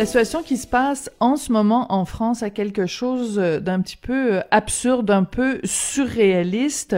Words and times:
La 0.00 0.06
situation 0.06 0.42
qui 0.42 0.56
se 0.56 0.66
passe 0.66 1.10
en 1.20 1.36
ce 1.36 1.52
moment 1.52 1.92
en 1.92 2.06
France 2.06 2.42
a 2.42 2.48
quelque 2.48 2.86
chose 2.86 3.36
d'un 3.36 3.82
petit 3.82 3.98
peu 3.98 4.40
absurde, 4.50 5.04
d'un 5.04 5.24
peu 5.24 5.60
surréaliste. 5.62 6.96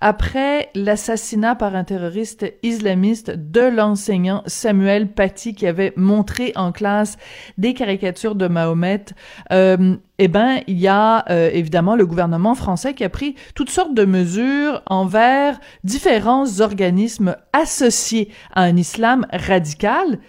Après 0.00 0.70
l'assassinat 0.76 1.56
par 1.56 1.74
un 1.74 1.82
terroriste 1.82 2.46
islamiste 2.62 3.32
de 3.32 3.62
l'enseignant 3.62 4.44
Samuel 4.46 5.08
Paty 5.08 5.56
qui 5.56 5.66
avait 5.66 5.92
montré 5.96 6.52
en 6.54 6.70
classe 6.70 7.16
des 7.58 7.74
caricatures 7.74 8.36
de 8.36 8.46
Mahomet, 8.46 9.06
euh, 9.50 9.96
eh 10.20 10.28
ben, 10.28 10.60
il 10.68 10.78
y 10.78 10.86
a 10.86 11.24
euh, 11.30 11.50
évidemment 11.52 11.96
le 11.96 12.06
gouvernement 12.06 12.54
français 12.54 12.94
qui 12.94 13.02
a 13.02 13.08
pris 13.08 13.34
toutes 13.56 13.70
sortes 13.70 13.94
de 13.94 14.04
mesures 14.04 14.80
envers 14.86 15.58
différents 15.82 16.60
organismes 16.60 17.34
associés 17.52 18.30
à 18.54 18.62
un 18.62 18.76
islam 18.76 19.26
radical 19.32 20.20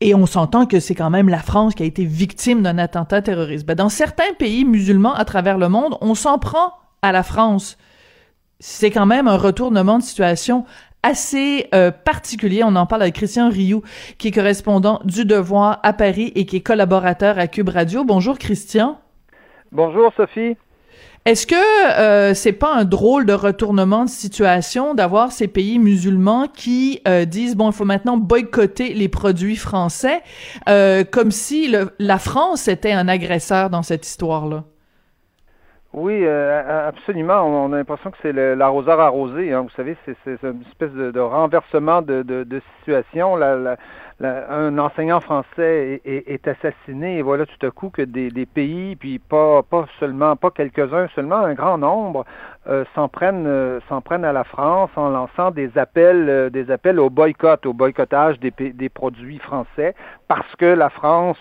et 0.00 0.14
on 0.14 0.26
s'entend 0.26 0.66
que 0.66 0.80
c'est 0.80 0.94
quand 0.94 1.10
même 1.10 1.28
la 1.28 1.38
France 1.38 1.74
qui 1.74 1.82
a 1.82 1.86
été 1.86 2.04
victime 2.04 2.62
d'un 2.62 2.78
attentat 2.78 3.22
terroriste. 3.22 3.66
Ben, 3.66 3.74
dans 3.74 3.88
certains 3.88 4.32
pays 4.38 4.64
musulmans 4.64 5.14
à 5.14 5.24
travers 5.24 5.58
le 5.58 5.68
monde, 5.68 5.96
on 6.00 6.14
s'en 6.14 6.38
prend 6.38 6.74
à 7.02 7.12
la 7.12 7.22
France. 7.22 7.78
C'est 8.58 8.90
quand 8.90 9.06
même 9.06 9.28
un 9.28 9.36
retournement 9.36 9.98
de 9.98 10.02
situation 10.02 10.64
assez 11.02 11.68
euh, 11.74 11.90
particulier. 11.90 12.62
On 12.64 12.74
en 12.76 12.86
parle 12.86 13.02
avec 13.02 13.14
Christian 13.14 13.48
Rioux, 13.48 13.82
qui 14.18 14.28
est 14.28 14.32
correspondant 14.32 15.00
du 15.04 15.24
Devoir 15.24 15.78
à 15.82 15.92
Paris 15.92 16.32
et 16.34 16.46
qui 16.46 16.56
est 16.56 16.60
collaborateur 16.60 17.38
à 17.38 17.46
Cube 17.46 17.68
Radio. 17.68 18.04
Bonjour 18.04 18.38
Christian. 18.38 18.98
Bonjour 19.72 20.12
Sophie. 20.16 20.56
Est-ce 21.26 21.44
que 21.44 21.56
euh, 22.00 22.34
c'est 22.34 22.52
pas 22.52 22.72
un 22.72 22.84
drôle 22.84 23.26
de 23.26 23.32
retournement 23.32 24.04
de 24.04 24.08
situation 24.08 24.94
d'avoir 24.94 25.32
ces 25.32 25.48
pays 25.48 25.80
musulmans 25.80 26.46
qui 26.46 27.02
euh, 27.08 27.24
disent 27.24 27.56
bon 27.56 27.70
il 27.70 27.74
faut 27.74 27.84
maintenant 27.84 28.16
boycotter 28.16 28.94
les 28.94 29.08
produits 29.08 29.56
français 29.56 30.22
euh, 30.68 31.02
comme 31.02 31.32
si 31.32 31.74
la 31.98 32.18
France 32.18 32.68
était 32.68 32.92
un 32.92 33.08
agresseur 33.08 33.70
dans 33.70 33.82
cette 33.82 34.06
histoire 34.06 34.46
là? 34.46 34.62
Oui, 35.96 36.26
euh, 36.26 36.88
absolument. 36.88 37.42
On 37.42 37.72
a 37.72 37.78
l'impression 37.78 38.10
que 38.10 38.18
c'est 38.20 38.32
l'arroseur 38.32 39.00
arrosé. 39.00 39.54
Hein. 39.54 39.62
Vous 39.62 39.70
savez, 39.70 39.96
c'est 40.04 40.14
une 40.42 40.62
espèce 40.68 40.92
de, 40.92 41.18
renversement 41.18 42.02
de, 42.02 42.60
situation. 42.80 43.34
La, 43.34 43.78
un 44.22 44.78
enseignant 44.78 45.20
français 45.20 46.00
est, 46.04 46.48
assassiné 46.48 47.18
et 47.18 47.22
voilà 47.22 47.44
tout 47.44 47.66
à 47.66 47.70
coup 47.70 47.90
que 47.90 48.00
des, 48.00 48.46
pays, 48.46 48.96
puis 48.96 49.18
pas, 49.18 49.62
pas 49.62 49.86
seulement, 50.00 50.36
pas 50.36 50.50
quelques-uns, 50.50 51.08
seulement 51.14 51.36
un 51.36 51.52
grand 51.52 51.76
nombre 51.76 52.24
euh, 52.66 52.84
s'en 52.94 53.08
prennent, 53.08 53.46
euh, 53.46 53.78
s'en 53.88 54.00
prennent 54.00 54.24
à 54.24 54.32
la 54.32 54.44
France 54.44 54.90
en 54.96 55.10
lançant 55.10 55.50
des 55.50 55.76
appels, 55.76 56.28
euh, 56.30 56.50
des 56.50 56.70
appels 56.70 56.98
au 56.98 57.10
boycott, 57.10 57.66
au 57.66 57.74
boycottage 57.74 58.40
des, 58.40 58.50
des 58.50 58.88
produits 58.88 59.38
français, 59.38 59.94
parce 60.28 60.56
que 60.56 60.64
la 60.64 60.88
France 60.88 61.38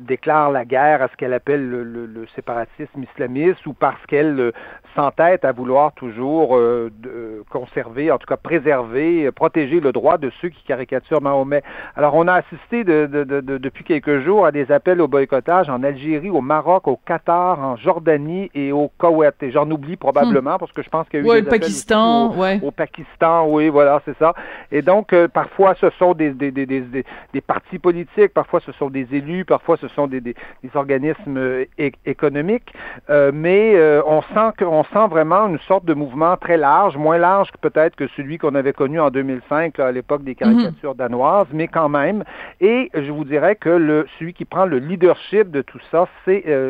déclare 0.00 0.50
la 0.50 0.64
guerre 0.64 1.02
à 1.02 1.08
ce 1.08 1.16
qu'elle 1.16 1.34
appelle 1.34 1.68
le, 1.68 1.84
le, 1.84 2.06
le, 2.06 2.26
séparatisme 2.34 3.02
islamiste 3.02 3.64
ou 3.66 3.72
parce 3.72 4.04
qu'elle 4.06 4.52
s'entête 4.94 5.44
à 5.44 5.52
vouloir 5.52 5.92
toujours 5.92 6.56
de, 6.56 7.42
conserver, 7.50 8.10
en 8.10 8.18
tout 8.18 8.26
cas 8.26 8.36
préserver, 8.36 9.30
protéger 9.32 9.80
le 9.80 9.92
droit 9.92 10.18
de 10.18 10.30
ceux 10.40 10.48
qui 10.48 10.62
caricaturent 10.64 11.20
Mahomet. 11.20 11.62
Alors 11.96 12.14
on 12.14 12.26
a 12.28 12.34
assisté 12.34 12.84
de, 12.84 13.06
de, 13.06 13.40
depuis 13.58 13.84
quelques 13.84 14.20
jours 14.20 14.46
à 14.46 14.52
des 14.52 14.72
appels 14.72 15.00
au 15.00 15.08
boycottage 15.08 15.68
en 15.68 15.82
Algérie, 15.82 16.30
au 16.30 16.40
Maroc, 16.40 16.88
au 16.88 16.96
Qatar, 16.96 17.60
en 17.60 17.76
Jordanie 17.76 18.50
et 18.54 18.72
au 18.72 18.90
Koweït. 18.98 19.34
Et 19.42 19.50
j'en 19.50 19.70
oublie 19.70 19.96
probablement, 19.96 20.58
parce 20.58 20.72
que 20.72 20.82
je 20.82 20.88
pense 20.88 21.08
qu'il 21.08 21.20
y 21.20 21.22
a 21.22 21.26
eu 21.26 21.28
ouais, 21.28 21.42
des 21.42 21.50
le 21.50 21.50
Pakistan, 21.50 22.30
au, 22.30 22.40
ouais. 22.40 22.60
au 22.62 22.70
Pakistan, 22.70 23.46
oui, 23.48 23.68
voilà, 23.68 24.00
c'est 24.04 24.16
ça. 24.18 24.34
Et 24.72 24.82
donc, 24.82 25.12
euh, 25.12 25.28
parfois, 25.28 25.74
ce 25.74 25.90
sont 25.98 26.14
des, 26.14 26.30
des, 26.30 26.50
des, 26.50 26.66
des, 26.66 27.04
des 27.32 27.40
partis 27.40 27.78
politiques, 27.78 28.32
parfois 28.34 28.60
ce 28.60 28.72
sont 28.72 28.90
des 28.90 29.06
élus, 29.14 29.25
parfois 29.44 29.76
ce 29.76 29.88
sont 29.88 30.06
des, 30.06 30.20
des, 30.20 30.34
des 30.62 30.70
organismes 30.74 31.36
euh, 31.36 31.64
économiques, 32.04 32.72
euh, 33.10 33.30
mais 33.34 33.72
euh, 33.74 34.02
on 34.06 34.22
sent 34.22 34.52
qu'on 34.58 34.84
sent 34.84 35.06
vraiment 35.10 35.46
une 35.48 35.58
sorte 35.60 35.84
de 35.84 35.94
mouvement 35.94 36.36
très 36.36 36.56
large, 36.56 36.96
moins 36.96 37.18
large 37.18 37.50
peut-être 37.60 37.96
que 37.96 38.06
celui 38.16 38.38
qu'on 38.38 38.54
avait 38.54 38.72
connu 38.72 39.00
en 39.00 39.10
2005, 39.10 39.78
là, 39.78 39.86
à 39.86 39.92
l'époque 39.92 40.22
des 40.24 40.34
caricatures 40.34 40.90
mm 40.90 40.94
-hmm. 40.94 40.96
danoises, 40.96 41.46
mais 41.52 41.68
quand 41.68 41.88
même. 41.88 42.24
Et 42.60 42.90
je 42.94 43.10
vous 43.10 43.24
dirais 43.24 43.56
que 43.56 43.70
le 43.70 44.06
celui 44.18 44.32
qui 44.34 44.44
prend 44.44 44.66
le 44.66 44.78
leadership 44.78 45.50
de 45.50 45.62
tout 45.62 45.80
ça, 45.90 46.06
c'est 46.24 46.44
euh, 46.46 46.64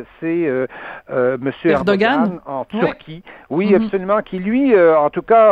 Monsieur 1.47 1.71
Erdogan, 1.71 2.21
Erdogan 2.21 2.41
en 2.47 2.65
Turquie. 2.65 2.95
Qui, 3.06 3.22
oui, 3.50 3.66
-hmm. 3.71 3.81
absolument, 3.81 4.21
qui 4.28 4.39
lui, 4.49 4.65
en 5.06 5.11
tout 5.16 5.27
cas, 5.33 5.47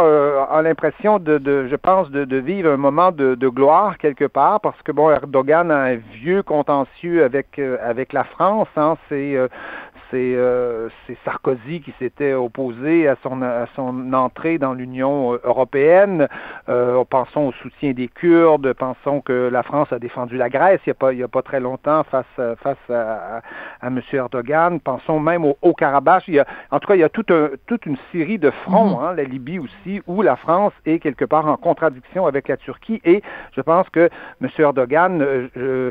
a 0.57 0.59
l'impression 0.67 1.13
de, 1.29 1.35
de, 1.49 1.55
je 1.73 1.77
pense, 1.89 2.07
de, 2.17 2.23
de 2.35 2.39
vivre 2.51 2.69
un 2.77 2.83
moment 2.89 3.11
de, 3.13 3.29
de, 3.45 3.49
gloire 3.59 3.93
quelque 4.05 4.29
part, 4.39 4.59
parce 4.67 4.81
que 4.85 4.93
bon, 4.99 5.07
Erdogan 5.11 5.67
a 5.71 5.81
un 5.93 5.99
vieux 6.21 6.43
contentieux 6.55 6.94
avec 7.03 7.59
euh, 7.59 7.77
avec 7.83 8.13
la 8.13 8.25
France. 8.25 8.69
Hein, 8.77 8.97
c'est 9.09 9.37
c'est 10.11 10.35
euh, 10.37 10.89
Sarkozy 11.25 11.81
qui 11.81 11.93
s'était 11.99 12.35
opposé 12.35 13.09
à 13.09 13.17
son, 13.23 13.43
à 13.43 13.67
son 13.75 14.13
entrée 14.13 14.59
dans 14.59 14.75
l'Union 14.75 15.39
européenne. 15.45 16.29
Euh, 16.69 17.03
pensons 17.09 17.49
au 17.49 17.53
soutien 17.53 17.93
des 17.93 18.09
Kurdes, 18.09 18.73
pensons 18.75 19.21
que 19.21 19.49
la 19.51 19.63
France 19.63 19.93
a 19.93 19.99
défendu 19.99 20.37
la 20.37 20.49
Grèce 20.49 20.81
il 20.87 20.91
n'y 20.91 20.93
a, 20.93 20.95
pas, 20.95 21.13
il 21.13 21.19
y 21.19 21.23
a 21.23 21.29
pas 21.29 21.43
très 21.43 21.61
longtemps 21.61 22.03
face, 22.05 22.25
face 22.63 22.77
à, 22.91 23.37
à, 23.37 23.43
à 23.81 23.87
M. 23.89 24.01
Erdogan. 24.13 24.81
Pensons 24.81 25.21
même 25.21 25.45
au 25.45 25.57
Haut-Karabakh. 25.63 26.31
En 26.71 26.79
tout 26.81 26.89
cas, 26.89 26.95
il 26.95 27.01
y 27.01 27.05
a 27.05 27.09
tout 27.09 27.27
un, 27.31 27.51
toute 27.67 27.87
une 27.87 27.97
série 28.13 28.39
de 28.39 28.51
fronts, 28.51 28.99
-hmm. 28.99 29.05
hein, 29.05 29.15
la 29.15 29.25
Libye 29.25 29.59
aussi, 29.59 30.03
où 30.07 30.23
la 30.23 30.37
France 30.37 30.73
est 30.87 30.99
quelque 30.99 31.25
part 31.25 31.47
en 31.47 31.57
contradiction 31.57 32.27
avec 32.27 32.49
la 32.49 32.57
Turquie. 32.57 33.01
Et 33.05 33.23
je 33.57 33.61
pense 33.61 33.89
que 33.91 34.09
M. 34.43 34.49
Erdogan, 34.59 35.23
euh, 35.23 35.91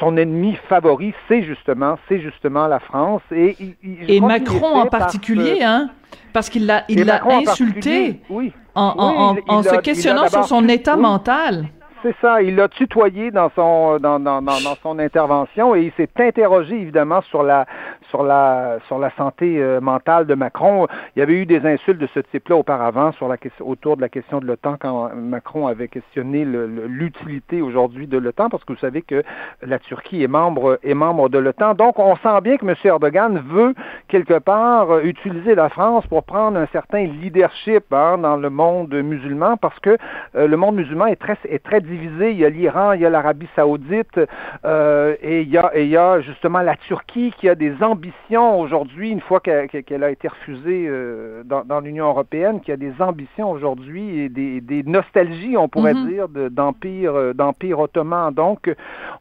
son 0.00 0.16
ennemi 0.16 0.54
favori, 0.68 1.14
c'est 1.26 1.42
justement, 1.42 1.98
c'est 2.08 2.20
justement 2.20 2.66
la 2.66 2.77
France. 2.80 3.22
Et, 3.30 4.20
Macron 4.20 4.74
en 4.74 4.86
particulier, 4.86 5.58
parce, 5.60 5.64
hein, 5.64 5.90
parce 6.32 6.50
qu'il 6.50 6.66
l'a, 6.66 6.84
il 6.88 7.04
l'a 7.04 7.22
insulté 7.24 8.20
en, 8.30 8.34
oui, 8.34 8.52
en, 8.74 9.36
il, 9.36 9.42
en 9.48 9.62
se 9.62 9.76
questionnant 9.80 10.28
sur 10.28 10.44
son 10.44 10.68
état 10.68 10.96
oui. 10.96 11.02
mental. 11.02 11.68
C'est 12.02 12.14
ça, 12.20 12.42
il 12.42 12.54
l'a 12.54 12.68
tutoyé 12.68 13.32
dans 13.32 13.50
son 13.56 13.98
dans, 13.98 14.20
dans, 14.20 14.40
dans, 14.40 14.76
son 14.82 15.00
intervention 15.00 15.74
et 15.74 15.82
il 15.82 15.92
s'est 15.96 16.08
interrogé 16.20 16.76
évidemment 16.80 17.22
sur 17.22 17.42
la 17.42 17.66
sur 18.10 18.22
la 18.22 18.78
sur 18.86 19.00
la 19.00 19.10
santé 19.16 19.60
euh, 19.60 19.80
mentale 19.80 20.24
de 20.26 20.34
Macron. 20.34 20.86
Il 21.16 21.18
y 21.18 21.22
avait 21.22 21.34
eu 21.34 21.44
des 21.44 21.66
insultes 21.66 21.98
de 21.98 22.06
ce 22.14 22.20
type-là 22.20 22.54
auparavant 22.54 23.10
sur 23.12 23.26
la 23.26 23.36
autour 23.60 23.96
de 23.96 24.02
la 24.02 24.08
question 24.08 24.38
de 24.38 24.46
l'OTAN 24.46 24.76
quand 24.78 25.12
Macron 25.16 25.66
avait 25.66 25.88
questionné 25.88 26.44
l'utilité 26.44 27.62
aujourd'hui 27.62 28.06
de 28.06 28.16
l'OTAN 28.16 28.48
parce 28.48 28.62
que 28.62 28.74
vous 28.74 28.78
savez 28.78 29.02
que 29.02 29.24
la 29.62 29.80
Turquie 29.80 30.22
est 30.22 30.28
membre 30.28 30.78
est 30.84 30.94
membre 30.94 31.28
de 31.28 31.38
l'OTAN. 31.38 31.74
Donc 31.74 31.98
on 31.98 32.14
sent 32.14 32.40
bien 32.44 32.58
que 32.58 32.64
M. 32.64 32.76
Erdogan 32.84 33.42
veut 33.44 33.74
quelque 34.06 34.38
part 34.38 35.00
utiliser 35.00 35.56
la 35.56 35.68
France 35.68 36.06
pour 36.06 36.22
prendre 36.22 36.58
un 36.58 36.66
certain 36.66 37.06
leadership 37.06 37.92
hein, 37.92 38.18
dans 38.18 38.36
le 38.36 38.50
monde 38.50 38.94
musulman 38.94 39.56
parce 39.56 39.78
que 39.80 39.98
euh, 40.36 40.46
le 40.46 40.56
monde 40.56 40.76
musulman 40.76 41.06
est 41.06 41.16
très 41.16 41.36
est 41.44 41.64
très 41.64 41.80
divisé. 41.88 42.30
Il 42.32 42.38
y 42.38 42.44
a 42.44 42.50
l'Iran, 42.50 42.92
il 42.92 43.00
y 43.00 43.06
a 43.06 43.10
l'Arabie 43.10 43.48
saoudite 43.56 44.20
euh, 44.64 45.16
et, 45.22 45.42
il 45.42 45.48
y 45.48 45.58
a, 45.58 45.70
et 45.74 45.84
il 45.84 45.90
y 45.90 45.96
a 45.96 46.20
justement 46.20 46.60
la 46.60 46.76
Turquie 46.76 47.32
qui 47.38 47.48
a 47.48 47.54
des 47.54 47.74
ambitions 47.82 48.60
aujourd'hui, 48.60 49.10
une 49.10 49.20
fois 49.20 49.40
qu'elle 49.40 49.68
qu 49.68 49.94
a 49.94 50.10
été 50.10 50.28
refusée 50.28 50.86
euh, 50.88 51.42
dans, 51.44 51.64
dans 51.64 51.80
l'Union 51.80 52.06
européenne, 52.06 52.60
qui 52.60 52.72
a 52.72 52.76
des 52.76 52.92
ambitions 53.00 53.50
aujourd'hui 53.50 54.20
et 54.20 54.28
des, 54.28 54.60
des, 54.60 54.82
nostalgies, 54.82 55.56
on 55.56 55.68
pourrait 55.68 55.94
mm 55.94 56.06
-hmm. 56.06 56.08
dire, 56.08 56.28
d'empire 56.50 57.14
de, 57.14 57.32
d'empire 57.32 57.78
ottoman. 57.80 58.32
Donc, 58.32 58.60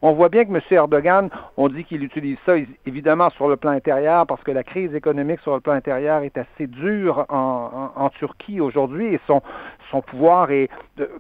on 0.02 0.12
voit 0.14 0.30
bien 0.30 0.44
que 0.46 0.52
M. 0.52 0.62
Erdogan, 0.72 1.30
on 1.58 1.68
dit 1.70 1.84
qu'il 1.84 2.04
utilise 2.04 2.38
ça 2.46 2.54
évidemment 2.86 3.30
sur 3.38 3.48
le 3.48 3.58
plan 3.58 3.72
intérieur 3.72 4.28
parce 4.28 4.44
que 4.44 4.52
la 4.52 4.64
crise 4.64 4.94
économique 5.02 5.42
sur 5.42 5.54
le 5.54 5.62
plan 5.66 5.74
intérieur 5.74 6.18
est 6.28 6.38
assez 6.38 6.68
dure 6.68 7.25
en, 7.30 7.92
en, 7.96 8.04
en 8.06 8.10
Turquie 8.10 8.60
aujourd'hui 8.68 9.06
et 9.16 9.20
son, 9.28 9.42
son 9.92 10.01
pouvoir 10.01 10.51
est 10.51 10.69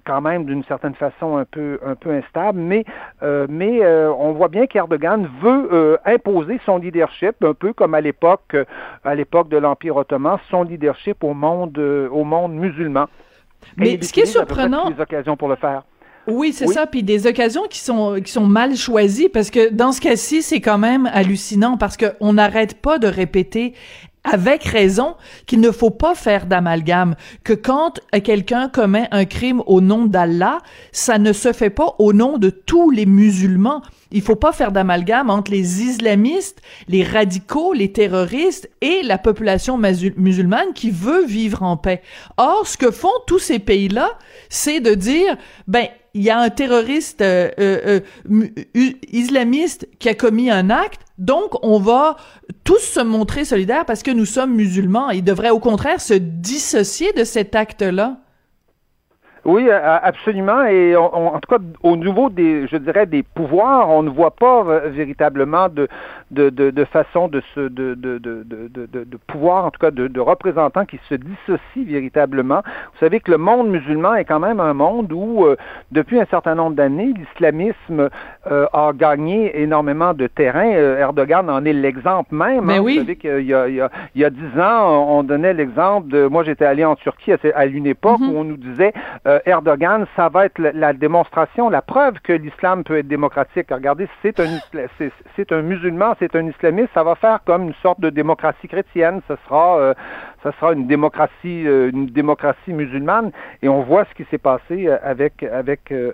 quand 0.05 0.21
même 0.21 0.45
d'une 0.45 0.63
certaine 0.63 0.95
façon 0.95 1.37
un 1.37 1.45
peu 1.45 1.79
un 1.85 1.95
peu 1.95 2.11
instable, 2.11 2.59
mais 2.59 2.85
euh, 3.23 3.45
mais 3.49 3.83
euh, 3.83 4.11
on 4.11 4.33
voit 4.33 4.47
bien 4.47 4.67
qu'Erdogan 4.67 5.29
veut 5.41 5.69
euh, 5.71 5.97
imposer 6.05 6.59
son 6.65 6.77
leadership 6.77 7.43
un 7.43 7.53
peu 7.53 7.73
comme 7.73 7.93
à 7.93 8.01
l'époque 8.01 8.55
à 9.03 9.15
l'époque 9.15 9.49
de 9.49 9.57
l'Empire 9.57 9.95
ottoman, 9.95 10.37
son 10.49 10.63
leadership 10.63 11.23
au 11.23 11.33
monde 11.33 11.77
au 11.77 12.23
monde 12.23 12.53
musulman. 12.53 13.07
Mais 13.75 14.01
ce 14.01 14.13
qui 14.13 14.21
est 14.21 14.25
surprenant, 14.25 14.89
les 14.89 15.01
occasions 15.01 15.35
pour 15.35 15.49
le 15.49 15.55
faire. 15.55 15.83
Oui, 16.27 16.51
c'est 16.51 16.67
oui. 16.67 16.73
ça. 16.73 16.85
Puis 16.85 17.03
des 17.03 17.25
occasions 17.25 17.63
qui 17.69 17.79
sont 17.79 18.19
qui 18.23 18.31
sont 18.31 18.45
mal 18.45 18.75
choisies 18.75 19.29
parce 19.29 19.49
que 19.49 19.71
dans 19.71 19.93
ce 19.93 20.01
cas-ci, 20.01 20.41
c'est 20.41 20.59
quand 20.59 20.77
même 20.77 21.09
hallucinant 21.13 21.77
parce 21.77 21.95
qu'on 21.97 22.33
n'arrête 22.33 22.81
pas 22.81 22.99
de 22.99 23.07
répéter 23.07 23.73
avec 24.31 24.63
raison 24.63 25.15
qu'il 25.45 25.59
ne 25.59 25.71
faut 25.71 25.89
pas 25.89 26.15
faire 26.15 26.45
d'amalgame, 26.45 27.15
que 27.43 27.53
quand 27.53 27.99
quelqu'un 28.23 28.69
commet 28.69 29.07
un 29.11 29.25
crime 29.25 29.61
au 29.65 29.81
nom 29.81 30.05
d'Allah, 30.05 30.59
ça 30.91 31.17
ne 31.17 31.33
se 31.33 31.53
fait 31.53 31.69
pas 31.69 31.95
au 31.99 32.13
nom 32.13 32.37
de 32.37 32.49
tous 32.49 32.89
les 32.89 33.05
musulmans. 33.05 33.81
Il 34.11 34.21
faut 34.21 34.35
pas 34.35 34.53
faire 34.53 34.71
d'amalgame 34.71 35.29
entre 35.29 35.51
les 35.51 35.81
islamistes, 35.83 36.61
les 36.87 37.03
radicaux, 37.03 37.73
les 37.73 37.91
terroristes 37.91 38.69
et 38.81 39.01
la 39.03 39.17
population 39.17 39.77
musulmane 39.77 40.73
qui 40.73 40.91
veut 40.91 41.25
vivre 41.25 41.63
en 41.63 41.77
paix. 41.77 42.01
Or, 42.37 42.67
ce 42.67 42.77
que 42.77 42.91
font 42.91 43.09
tous 43.25 43.39
ces 43.39 43.59
pays-là, 43.59 44.11
c'est 44.49 44.79
de 44.79 44.93
dire, 44.93 45.37
ben, 45.67 45.87
il 46.13 46.23
y 46.23 46.29
a 46.29 46.39
un 46.39 46.49
terroriste 46.49 47.21
euh, 47.21 47.51
euh, 47.59 47.99
euh, 48.31 48.89
islamiste 49.11 49.87
qui 49.99 50.09
a 50.09 50.15
commis 50.15 50.49
un 50.49 50.69
acte, 50.69 51.01
donc 51.17 51.63
on 51.63 51.79
va 51.79 52.15
tous 52.63 52.79
se 52.79 52.99
montrer 52.99 53.45
solidaires 53.45 53.85
parce 53.85 54.03
que 54.03 54.11
nous 54.11 54.25
sommes 54.25 54.53
musulmans. 54.53 55.09
Il 55.09 55.23
devrait 55.23 55.49
au 55.49 55.59
contraire 55.59 56.01
se 56.01 56.13
dissocier 56.13 57.13
de 57.13 57.23
cet 57.23 57.55
acte-là. 57.55 58.17
Oui, 59.47 59.69
absolument. 59.71 60.65
Et 60.65 60.93
en 60.97 61.39
tout 61.39 61.49
cas, 61.49 61.63
au 61.81 61.95
niveau 61.95 62.29
des, 62.29 62.67
je 62.67 62.75
dirais, 62.75 63.05
des 63.05 63.23
pouvoirs, 63.23 63.89
on 63.89 64.03
ne 64.03 64.09
voit 64.09 64.31
pas 64.31 64.61
véritablement 64.89 65.69
de, 65.69 65.87
de, 66.31 66.49
de, 66.49 66.69
de 66.69 66.83
façon 66.83 67.29
de, 67.29 67.41
se, 67.55 67.61
de, 67.61 67.93
de, 67.95 68.17
de, 68.17 68.43
de, 68.43 68.87
de, 69.05 69.17
pouvoir, 69.25 69.63
en 69.63 69.71
tout 69.71 69.79
cas 69.79 69.91
de, 69.91 70.07
de 70.07 70.19
représentants 70.19 70.83
qui 70.83 70.99
se 71.07 71.15
dissocient 71.15 71.85
véritablement. 71.85 72.61
Vous 72.65 72.99
savez 72.99 73.21
que 73.21 73.31
le 73.31 73.37
monde 73.37 73.69
musulman 73.69 74.15
est 74.15 74.25
quand 74.25 74.41
même 74.41 74.59
un 74.59 74.73
monde 74.73 75.13
où, 75.13 75.45
euh, 75.45 75.55
depuis 75.93 76.19
un 76.19 76.25
certain 76.25 76.55
nombre 76.55 76.75
d'années, 76.75 77.13
l'islamisme 77.15 78.09
euh, 78.51 78.65
a 78.73 78.91
gagné 78.93 79.61
énormément 79.61 80.13
de 80.13 80.27
terrain. 80.27 80.73
Euh, 80.73 80.99
Erdogan 80.99 81.49
en 81.49 81.63
est 81.63 81.71
l'exemple 81.71 82.35
même. 82.35 82.65
Mais 82.65 82.79
hein. 82.79 82.81
oui. 82.81 82.95
Vous 82.95 82.99
savez 82.99 83.15
qu'il 83.15 83.45
y 83.45 83.53
a, 83.53 83.69
il 83.69 83.75
y 83.75 83.81
a, 83.81 83.89
il 84.13 84.21
y 84.21 84.25
a 84.25 84.29
dix 84.29 84.59
ans, 84.59 85.07
on 85.09 85.23
donnait 85.23 85.53
l'exemple 85.53 86.09
de, 86.09 86.27
moi 86.27 86.43
j'étais 86.43 86.65
allé 86.65 86.83
en 86.83 86.97
Turquie 86.97 87.31
à, 87.31 87.37
à 87.55 87.65
une 87.65 87.87
époque 87.87 88.19
mm-hmm. 88.19 88.33
où 88.33 88.37
on 88.37 88.43
nous 88.43 88.57
disait, 88.57 88.91
Erdogan, 89.45 90.05
ça 90.15 90.29
va 90.29 90.45
être 90.45 90.59
la, 90.59 90.93
démonstration, 90.93 91.69
la 91.69 91.81
preuve 91.81 92.15
que 92.23 92.33
l'islam 92.33 92.83
peut 92.83 92.97
être 92.97 93.07
démocratique. 93.07 93.67
Regardez, 93.71 94.07
c'est 94.21 94.39
un, 94.39 94.45
c'est 95.35 95.51
un 95.51 95.61
musulman, 95.61 96.15
c'est 96.19 96.35
un 96.35 96.47
islamiste, 96.47 96.89
ça 96.93 97.03
va 97.03 97.15
faire 97.15 97.39
comme 97.45 97.63
une 97.63 97.73
sorte 97.81 97.99
de 97.99 98.09
démocratie 98.09 98.67
chrétienne. 98.67 99.21
Ce 99.27 99.35
sera, 99.45 99.77
euh, 99.79 99.93
sera 100.43 100.73
une 100.73 100.87
démocratie, 100.87 101.67
euh, 101.67 101.89
une 101.91 102.07
démocratie 102.07 102.71
musulmane. 102.71 103.31
Et 103.61 103.69
on 103.69 103.81
voit 103.81 104.05
ce 104.05 104.13
qui 104.15 104.29
s'est 104.29 104.37
passé 104.37 104.87
euh, 104.87 104.97
avec 105.03 105.43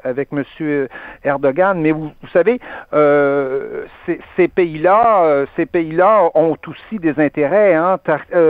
avec 0.04 0.32
Monsieur 0.32 0.90
Erdogan. 1.24 1.80
Mais 1.80 1.92
vous, 1.92 2.12
savez, 2.32 2.60
ces, 2.92 4.20
ces 4.36 4.48
pays-là, 4.48 5.46
ces 5.56 5.66
pays-là 5.66 6.30
ont 6.34 6.56
aussi 6.68 7.00
des 7.00 7.20
intérêts. 7.20 7.76
Hein. 7.76 8.00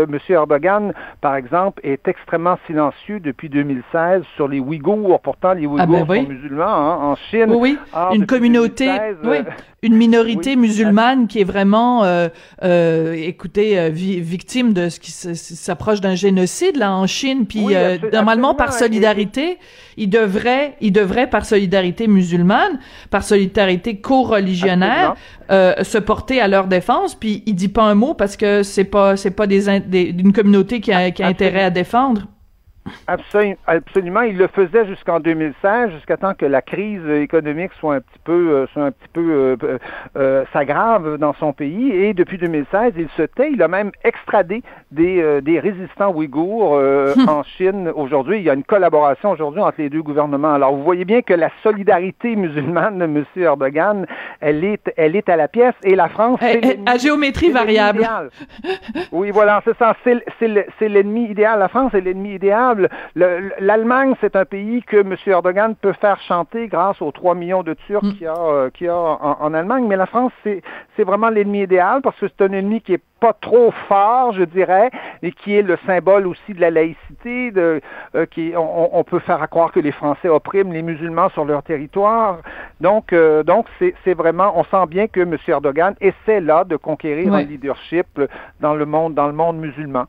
Monsieur 0.07 0.35
Erdogan, 0.35 0.93
par 1.21 1.35
exemple, 1.35 1.81
est 1.83 2.07
extrêmement 2.07 2.57
silencieux 2.67 3.19
depuis 3.19 3.49
2016 3.49 4.23
sur 4.35 4.47
les 4.53 4.59
Ouïghours. 4.59 5.19
Pourtant, 5.21 5.53
les 5.53 5.67
ah, 5.77 5.85
ben 5.85 6.03
Ouïghours 6.03 6.15
sont 6.15 6.29
musulmans 6.29 6.63
hein, 6.65 6.97
en 7.01 7.15
Chine. 7.15 7.45
Oui, 7.49 7.77
oui. 7.93 8.15
une 8.15 8.25
communauté, 8.25 8.89
oui, 9.23 9.37
une 9.81 9.95
minorité 9.95 10.55
musulmane 10.55 11.27
qui 11.27 11.41
est 11.41 11.43
vraiment, 11.43 12.03
euh, 12.05 12.29
euh, 12.63 13.13
écoutez, 13.13 13.77
euh, 13.77 13.89
victime 13.89 14.73
de 14.73 14.89
ce 14.89 14.99
qui 14.99 15.11
s'approche 15.11 15.99
d'un 15.99 16.15
génocide 16.15 16.77
là 16.77 16.93
en 16.93 17.05
Chine. 17.07 17.45
Puis 17.45 17.75
euh, 17.75 17.97
normalement, 18.13 18.55
par 18.55 18.73
solidarité, 18.73 19.57
il 19.97 20.09
devrait, 20.09 20.75
il 20.79 20.93
devrait 20.93 21.29
par 21.29 21.45
solidarité 21.45 22.07
musulmane, 22.07 22.79
par 23.09 23.23
solidarité 23.23 23.97
co-religionnaire, 23.97 25.15
se 25.49 25.97
porter 25.97 26.39
à 26.39 26.47
leur 26.47 26.67
défense. 26.67 27.15
Puis 27.15 27.43
il 27.45 27.55
dit 27.55 27.67
pas 27.67 27.83
un 27.83 27.95
mot 27.95 28.13
parce 28.13 28.37
que 28.37 28.63
c'est 28.63 28.85
pas, 28.85 29.17
c'est 29.17 29.31
pas 29.31 29.47
des, 29.47 29.79
d'une 30.13 30.33
communauté 30.33 30.79
qui 30.79 30.93
a, 30.93 31.11
qui 31.11 31.23
a 31.23 31.27
intérêt 31.27 31.63
à 31.63 31.69
défendre. 31.69 32.27
Absolument, 33.07 34.21
il 34.21 34.37
le 34.37 34.47
faisait 34.47 34.85
jusqu'en 34.85 35.19
2016, 35.19 35.91
jusqu'à 35.91 36.17
temps 36.17 36.33
que 36.33 36.45
la 36.45 36.61
crise 36.61 37.07
économique 37.09 37.71
soit 37.79 37.95
un 37.95 37.99
petit 38.01 38.19
peu, 38.23 38.51
euh, 38.51 38.67
soit 38.73 38.83
un 38.83 38.91
petit 38.91 39.07
peu 39.13 39.55
euh, 39.61 39.77
euh, 40.17 40.43
s'aggrave 40.51 41.17
dans 41.17 41.33
son 41.33 41.53
pays. 41.53 41.91
Et 41.91 42.13
depuis 42.13 42.37
2016, 42.37 42.93
il 42.97 43.09
se 43.15 43.23
tait. 43.23 43.51
Il 43.51 43.61
a 43.61 43.67
même 43.67 43.91
extradé 44.03 44.63
des, 44.91 45.41
des 45.41 45.59
résistants 45.59 46.13
ouïghours 46.13 46.73
en 47.27 47.43
Chine. 47.43 47.91
Aujourd'hui, 47.95 48.39
il 48.39 48.43
y 48.43 48.49
a 48.49 48.53
une 48.53 48.63
collaboration 48.63 49.31
aujourd'hui 49.31 49.61
entre 49.61 49.81
les 49.81 49.89
deux 49.89 50.01
gouvernements. 50.01 50.53
Alors, 50.53 50.75
vous 50.75 50.83
voyez 50.83 51.05
bien 51.05 51.21
que 51.21 51.33
la 51.33 51.49
solidarité 51.61 52.35
musulmane 52.35 52.99
de 52.99 53.05
M. 53.05 53.23
Erdogan, 53.37 54.05
elle 54.39 54.63
est, 54.63 54.91
elle 54.97 55.15
est 55.15 55.29
à 55.29 55.35
la 55.35 55.47
pièce. 55.47 55.75
Et 55.83 55.95
la 55.95 56.09
France, 56.09 56.39
c'est 56.41 56.79
à 56.85 56.97
géométrie 56.97 57.51
variable. 57.51 58.07
Oui, 59.11 59.31
voilà, 59.31 59.61
c'est 59.65 59.77
ça. 59.77 59.95
C'est 60.03 60.89
l'ennemi 60.89 61.29
idéal. 61.29 61.59
La 61.59 61.67
France 61.67 61.93
est 61.93 62.01
l'ennemi 62.01 62.35
idéal 62.35 62.72
L'Allemagne, 63.15 64.13
c'est 64.21 64.35
un 64.35 64.45
pays 64.45 64.81
que 64.83 64.97
M. 64.97 65.15
Erdogan 65.27 65.75
peut 65.75 65.93
faire 65.93 66.19
chanter 66.21 66.67
grâce 66.67 67.01
aux 67.01 67.11
3 67.11 67.35
millions 67.35 67.63
de 67.63 67.73
Turcs 67.73 68.03
mm. 68.03 68.13
qu'il 68.13 68.23
y 68.23 68.27
a, 68.27 68.35
euh, 68.35 68.69
a 68.89 69.37
en, 69.41 69.53
Allemagne. 69.53 69.85
Mais 69.87 69.95
la 69.95 70.05
France, 70.05 70.31
c'est 70.43 71.03
vraiment 71.03 71.29
l'ennemi 71.29 71.63
idéal 71.63 72.01
parce 72.01 72.17
que 72.19 72.27
c'est 72.27 72.43
un 72.43 72.51
ennemi 72.53 72.81
qui 72.81 72.93
est 72.93 73.03
pas 73.19 73.33
trop 73.33 73.71
fort, 73.87 74.33
je 74.33 74.43
dirais, 74.43 74.91
et 75.21 75.31
qui 75.31 75.55
est 75.55 75.61
le 75.61 75.77
symbole 75.85 76.27
aussi 76.27 76.53
de 76.53 76.59
la 76.59 76.71
laïcité. 76.71 77.51
De, 77.51 77.79
euh, 78.15 78.25
qui, 78.25 78.53
on, 78.57 79.03
peut 79.03 79.19
faire 79.19 79.47
croire 79.49 79.71
que 79.71 79.79
les 79.79 79.91
Français 79.91 80.27
oppriment 80.27 80.73
les 80.73 80.81
musulmans 80.81 81.29
sur 81.29 81.45
leur 81.45 81.63
territoire. 81.63 82.39
Donc, 82.81 83.13
euh, 83.13 83.43
donc 83.43 83.67
c'est 83.79 84.13
vraiment, 84.13 84.59
on 84.59 84.63
sent 84.65 84.87
bien 84.87 85.07
que 85.07 85.21
M. 85.21 85.37
Erdogan 85.47 85.95
essaie 86.01 86.41
là 86.41 86.63
de 86.63 86.75
conquérir 86.75 87.33
un 87.33 87.43
leadership 87.43 88.07
dans 88.59 88.75
le 88.75 88.85
monde, 88.85 89.13
dans 89.13 89.27
le 89.27 89.33
monde 89.33 89.57
musulman. 89.57 90.05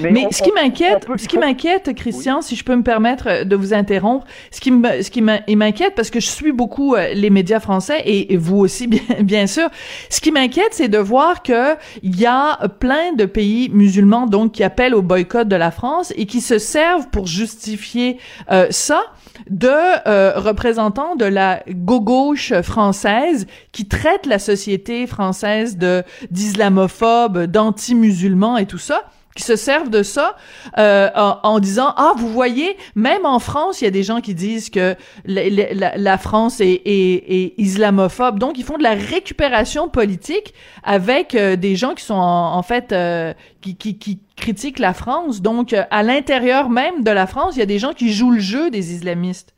Mais, 0.00 0.28
ce 0.30 0.42
qui 0.42 0.52
m'inquiète, 0.52 1.06
ce 1.16 1.28
qui 1.28 1.38
m'inquiète, 1.38 1.94
Christian, 1.94 2.40
si 2.42 2.56
je 2.56 2.64
peux 2.64 2.76
me 2.76 2.82
permettre 2.82 3.44
de 3.44 3.56
vous 3.56 3.74
interrompre, 3.74 4.26
ce 4.50 4.60
qui 4.60 4.70
me, 4.70 5.02
ce 5.02 5.10
qui 5.10 5.22
m'inquiète, 5.22 5.94
parce 5.94 6.10
que 6.10 6.20
je 6.20 6.28
suis 6.28 6.52
beaucoup 6.52 6.94
euh, 6.94 7.12
les 7.14 7.30
médias 7.30 7.60
français 7.60 8.02
et, 8.04 8.36
vous 8.36 8.58
aussi, 8.58 8.86
bien, 8.88 9.00
bien 9.20 9.46
sûr. 9.46 9.68
Ce 10.10 10.20
qui 10.20 10.30
m'inquiète, 10.30 10.72
c'est 10.72 10.88
de 10.88 10.98
voir 10.98 11.42
que 11.42 11.74
il 12.02 12.18
y 12.18 12.26
a 12.26 12.68
plein 12.78 13.12
de 13.12 13.24
pays 13.24 13.68
musulmans 13.70 14.26
donc 14.26 14.52
qui 14.52 14.62
appellent 14.62 14.94
au 14.94 15.02
boycott 15.02 15.48
de 15.48 15.56
la 15.56 15.70
France 15.70 16.12
et 16.16 16.26
qui 16.26 16.40
se 16.40 16.58
servent 16.58 17.08
pour 17.08 17.26
justifier 17.26 18.18
euh, 18.50 18.66
ça 18.70 19.02
de 19.50 19.68
euh, 19.68 20.32
représentants 20.36 21.16
de 21.16 21.24
la 21.24 21.62
gauche 21.68 22.52
française 22.62 23.46
qui 23.72 23.86
traitent 23.86 24.26
la 24.26 24.38
société 24.38 25.06
française 25.06 25.76
de 25.76 26.02
d'islamophobes, 26.30 27.44
d'anti-musulmans 27.44 28.56
et 28.56 28.66
tout 28.66 28.78
ça 28.78 29.04
qui 29.38 29.44
se 29.44 29.56
servent 29.56 29.88
de 29.88 30.02
ça 30.02 30.34
euh, 30.78 31.08
en, 31.14 31.60
disant 31.60 31.94
ah 31.96 32.12
vous 32.16 32.28
voyez 32.28 32.76
même 32.96 33.24
en 33.24 33.38
France 33.38 33.80
il 33.80 33.84
y 33.84 33.86
a 33.86 33.92
des 33.92 34.02
gens 34.02 34.20
qui 34.20 34.34
disent 34.34 34.68
que 34.68 34.96
la, 35.24 36.18
France 36.18 36.60
est, 36.60 37.54
islamophobe 37.56 38.40
donc 38.40 38.58
ils 38.58 38.64
font 38.64 38.78
de 38.78 38.82
la 38.82 38.94
récupération 38.94 39.88
politique 39.88 40.54
avec 40.82 41.36
euh, 41.36 41.54
des 41.54 41.76
gens 41.76 41.94
qui 41.94 42.04
sont 42.04 42.14
en, 42.14 42.62
fait 42.62 42.90
euh, 42.90 43.32
qui, 43.60 44.20
critiquent 44.36 44.80
la 44.80 44.92
France 44.92 45.40
donc 45.40 45.72
à 45.72 46.02
l'intérieur 46.02 46.68
même 46.68 47.04
de 47.04 47.10
la 47.12 47.28
France 47.28 47.54
il 47.54 47.60
y 47.60 47.62
a 47.62 47.66
des 47.66 47.78
gens 47.78 47.92
qui 47.92 48.12
jouent 48.12 48.32
le 48.32 48.40
jeu 48.40 48.70
des 48.70 48.92
islamistes 48.92 49.54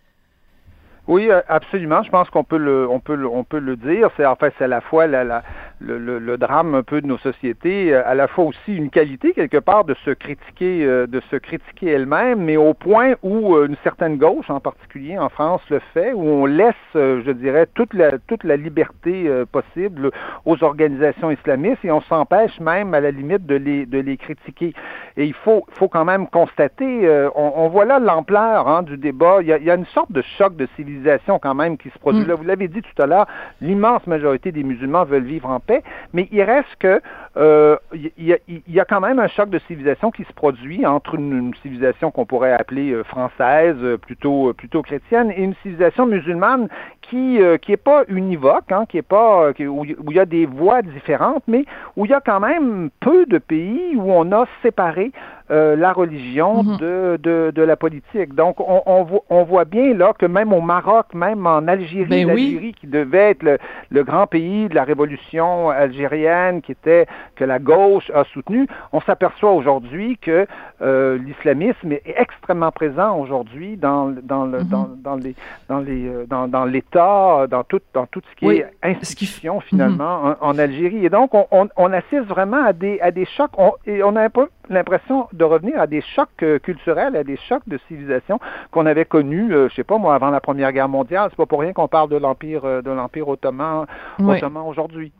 oui, 1.08 1.28
absolument. 1.48 2.04
Je 2.04 2.10
pense 2.10 2.30
qu'on 2.30 2.44
peut 2.44 2.56
le, 2.56 2.88
on 2.88 3.00
peut 3.00 3.18
on 3.26 3.42
peut 3.42 3.58
le 3.58 3.74
dire. 3.74 4.10
C'est 4.16 4.24
en 4.24 4.36
fait, 4.36 4.54
c'est 4.58 4.66
à 4.66 4.68
la 4.68 4.80
fois 4.80 5.08
la, 5.08 5.42
le, 5.80 6.18
le, 6.18 6.38
drame 6.38 6.74
un 6.74 6.82
peu 6.82 7.00
de 7.00 7.06
nos 7.06 7.18
sociétés, 7.18 7.94
euh, 7.94 8.02
à 8.06 8.14
la 8.14 8.28
fois 8.28 8.44
aussi 8.44 8.76
une 8.76 8.90
qualité 8.90 9.32
quelque 9.32 9.56
part 9.56 9.84
de 9.84 9.94
se 10.04 10.10
critiquer, 10.10 10.84
euh, 10.84 11.06
de 11.06 11.20
se 11.30 11.36
critiquer 11.36 11.90
elle-même, 11.90 12.40
mais 12.40 12.56
au 12.56 12.74
point 12.74 13.14
où 13.22 13.56
euh, 13.56 13.66
une 13.66 13.76
certaine 13.82 14.18
gauche, 14.18 14.50
en 14.50 14.60
particulier 14.60 15.18
en 15.18 15.30
France, 15.30 15.62
le 15.70 15.80
fait, 15.94 16.12
où 16.12 16.22
on 16.22 16.46
laisse, 16.46 16.74
je 16.94 17.30
dirais, 17.30 17.66
toute 17.74 17.94
la 17.94 18.18
toute 18.26 18.44
la 18.44 18.56
liberté 18.56 19.30
possible 19.52 20.10
aux 20.44 20.62
organisations 20.62 21.30
islamistes 21.30 21.84
et 21.84 21.90
on 21.90 22.00
s'empêche 22.02 22.58
même 22.60 22.92
à 22.94 23.00
la 23.00 23.10
limite 23.10 23.46
de 23.46 23.54
les 23.54 23.86
de 23.86 23.98
les 23.98 24.16
critiquer. 24.16 24.74
Et 25.16 25.24
il 25.24 25.34
faut 25.34 25.64
faut 25.70 25.88
quand 25.88 26.04
même 26.04 26.26
constater, 26.26 27.08
on, 27.34 27.52
on, 27.56 27.68
voit 27.68 27.84
là 27.84 27.98
l'ampleur 27.98 28.68
hein, 28.68 28.82
du 28.82 28.96
débat. 28.96 29.38
Il 29.40 29.48
y, 29.48 29.52
a, 29.52 29.58
il 29.58 29.64
y, 29.64 29.70
a, 29.70 29.74
une 29.74 29.86
sorte 29.86 30.12
de 30.12 30.22
choc 30.38 30.56
de 30.56 30.68
civilisation 30.76 31.38
quand 31.38 31.54
même 31.54 31.76
qui 31.76 31.90
se 31.90 31.98
produit. 31.98 32.24
Mm. 32.24 32.28
Là, 32.28 32.34
vous 32.34 32.44
l'avez 32.44 32.68
dit 32.68 32.82
tout 32.82 33.02
à 33.02 33.06
l'heure, 33.06 33.26
l'immense 33.60 34.06
majorité 34.06 34.52
des 34.52 34.62
musulmans 34.62 35.04
veulent 35.04 35.24
vivre 35.24 35.48
en 35.48 35.60
paix 35.60 35.69
mais 36.12 36.28
il 36.32 36.42
reste 36.42 36.74
que 36.78 37.00
euh, 37.36 37.76
y, 37.94 38.80
a 38.80 38.84
quand 38.84 39.00
même 39.00 39.20
un 39.20 39.28
choc 39.28 39.50
de 39.50 39.60
civilisation 39.60 40.10
qui 40.10 40.24
se 40.24 40.32
produit 40.32 40.84
entre 40.84 41.14
une, 41.14 41.52
civilisation 41.62 42.10
qu'on 42.10 42.26
pourrait 42.26 42.52
appeler 42.52 42.90
euh, 42.90 43.04
française, 43.04 43.76
euh, 43.80 43.96
plutôt 43.96 44.52
plutôt 44.54 44.82
chrétienne, 44.82 45.30
et 45.30 45.42
une 45.42 45.54
civilisation 45.62 46.06
musulmane 46.06 46.68
qui 47.02 47.38
qui 47.62 47.72
est 47.72 47.76
pas 47.76 48.04
univoque, 48.08 48.70
hein, 48.70 48.84
qui 48.88 48.98
est 48.98 49.02
pas 49.02 49.50
où, 49.60 49.84
il 49.84 50.12
y 50.12 50.20
a 50.20 50.26
des 50.26 50.46
voies 50.46 50.82
différentes, 50.82 51.44
mais 51.46 51.64
où 51.96 52.04
il 52.04 52.10
y 52.10 52.14
a 52.14 52.20
quand 52.20 52.40
même 52.40 52.90
peu 53.00 53.26
de 53.26 53.38
pays 53.38 53.94
où 53.96 54.12
on 54.12 54.32
a 54.32 54.46
séparé 54.62 55.12
la 55.50 55.92
religion 55.92 56.62
mhm. 56.62 56.76
de, 56.78 57.18
de, 57.22 57.52
de, 57.54 57.62
la 57.62 57.76
politique. 57.76 58.34
Donc, 58.34 58.60
on, 58.60 58.82
on, 58.86 59.02
voit, 59.02 59.24
on, 59.30 59.42
voit 59.42 59.64
bien 59.64 59.94
là 59.94 60.12
que 60.16 60.26
même 60.26 60.52
au 60.52 60.60
Maroc, 60.60 61.06
même 61.14 61.46
en 61.46 61.66
Algérie, 61.66 62.04
ben 62.04 62.28
l'Algérie 62.28 62.74
qui 62.74 62.86
devait 62.86 63.30
être 63.30 63.42
le, 63.42 63.58
le, 63.90 64.04
grand 64.04 64.26
pays 64.26 64.68
de 64.68 64.74
la 64.74 64.84
révolution 64.84 65.70
algérienne, 65.70 66.62
qui 66.62 66.72
était 66.72 67.06
que 67.34 67.44
la 67.44 67.58
gauche 67.58 68.10
a 68.14 68.24
soutenu, 68.24 68.66
on 68.92 69.00
s'aperçoit 69.00 69.52
aujourd'hui 69.52 70.18
que 70.18 70.46
euh, 70.82 71.18
l'islamisme 71.18 71.92
est 71.92 72.02
extrêmement 72.04 72.70
présent 72.70 73.18
aujourd'hui 73.18 73.76
dans, 73.76 74.10
dans, 74.22 74.44
le, 74.44 74.60
mhm. 74.60 74.68
dans, 74.68 74.88
dans, 74.96 75.16
les 75.16 75.34
dans 75.68 75.80
les 75.80 76.08
euh, 76.08 76.26
dans, 76.26 76.48
dans 76.48 76.64
l'État, 76.64 77.46
dans 77.48 77.64
tout 77.64 77.80
dans 77.92 78.06
tout 78.06 78.22
ce 78.30 78.36
qui 78.36 78.46
est 78.48 78.66
institution 78.82 79.60
finalement 79.60 80.22
mhm. 80.24 80.36
en, 80.40 80.58
Algérie. 80.58 81.04
Et 81.06 81.10
donc 81.10 81.34
on, 81.34 81.46
on, 81.50 81.68
on, 81.76 81.92
assiste 81.92 82.26
vraiment 82.26 82.64
à 82.64 82.72
des 82.72 83.00
à 83.00 83.10
des 83.10 83.26
chocs. 83.26 83.50
On, 83.58 83.72
et 83.86 84.02
on 84.02 84.16
a 84.16 84.22
un 84.22 84.30
peu 84.30 84.48
l'impression 84.68 85.28
de 85.40 85.44
revenir 85.44 85.80
à 85.80 85.86
des 85.86 86.02
chocs 86.02 86.28
euh, 86.42 86.58
culturels, 86.58 87.16
à 87.16 87.24
des 87.24 87.36
chocs 87.36 87.66
de 87.66 87.78
civilisation 87.88 88.38
qu'on 88.70 88.86
avait 88.86 89.04
connus, 89.04 89.50
je 89.50 89.74
sais 89.74 89.84
pas 89.84 89.98
moi, 89.98 90.14
avant 90.14 90.30
la 90.30 90.40
Première 90.40 90.72
Guerre 90.72 90.88
mondiale. 90.88 91.28
C'est 91.30 91.36
pas 91.36 91.46
pour 91.46 91.60
rien 91.60 91.72
qu'on 91.72 91.88
parle 91.88 92.08
de 92.08 92.16
l'empire 92.16 92.62
de 92.62 92.90
l'empire 92.90 93.28
ottoman, 93.28 93.86
ottoman 94.18 94.64
aujourd'hui. 94.66 95.12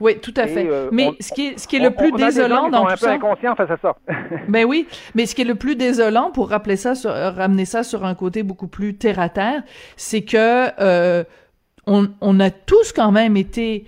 Oui, 0.00 0.18
tout 0.20 0.34
à 0.36 0.46
fait. 0.46 0.66
Euh, 0.68 0.88
mais 0.92 1.10
ce 1.20 1.32
qui 1.32 1.48
est, 1.48 1.58
ce 1.58 1.66
qui 1.66 1.76
est 1.76 1.80
le 1.80 1.90
plus 1.90 2.12
désolant 2.12 2.68
dans 2.68 2.86
tout 2.86 2.96
ça. 2.96 3.12
inconscient 3.12 3.54
face 3.54 3.70
à 3.70 3.76
ça. 3.78 3.96
ben 4.48 4.64
oui, 4.64 4.86
mais 5.14 5.26
ce 5.26 5.34
qui 5.34 5.42
est 5.42 5.46
le 5.46 5.54
plus 5.54 5.76
désolant 5.76 6.30
pour 6.30 6.50
rappeler 6.50 6.76
ça, 6.76 6.94
sur, 6.94 7.10
ramener 7.10 7.64
ça 7.64 7.82
sur 7.82 8.04
un 8.04 8.14
côté 8.14 8.42
beaucoup 8.42 8.68
plus 8.68 8.96
terre 8.96 9.20
à 9.20 9.28
terre, 9.28 9.62
c'est 9.96 10.22
que 10.22 10.68
euh, 10.80 11.24
on, 11.86 12.08
on, 12.20 12.40
a 12.40 12.50
tous 12.50 12.92
quand 12.92 13.12
même 13.12 13.36
été 13.36 13.86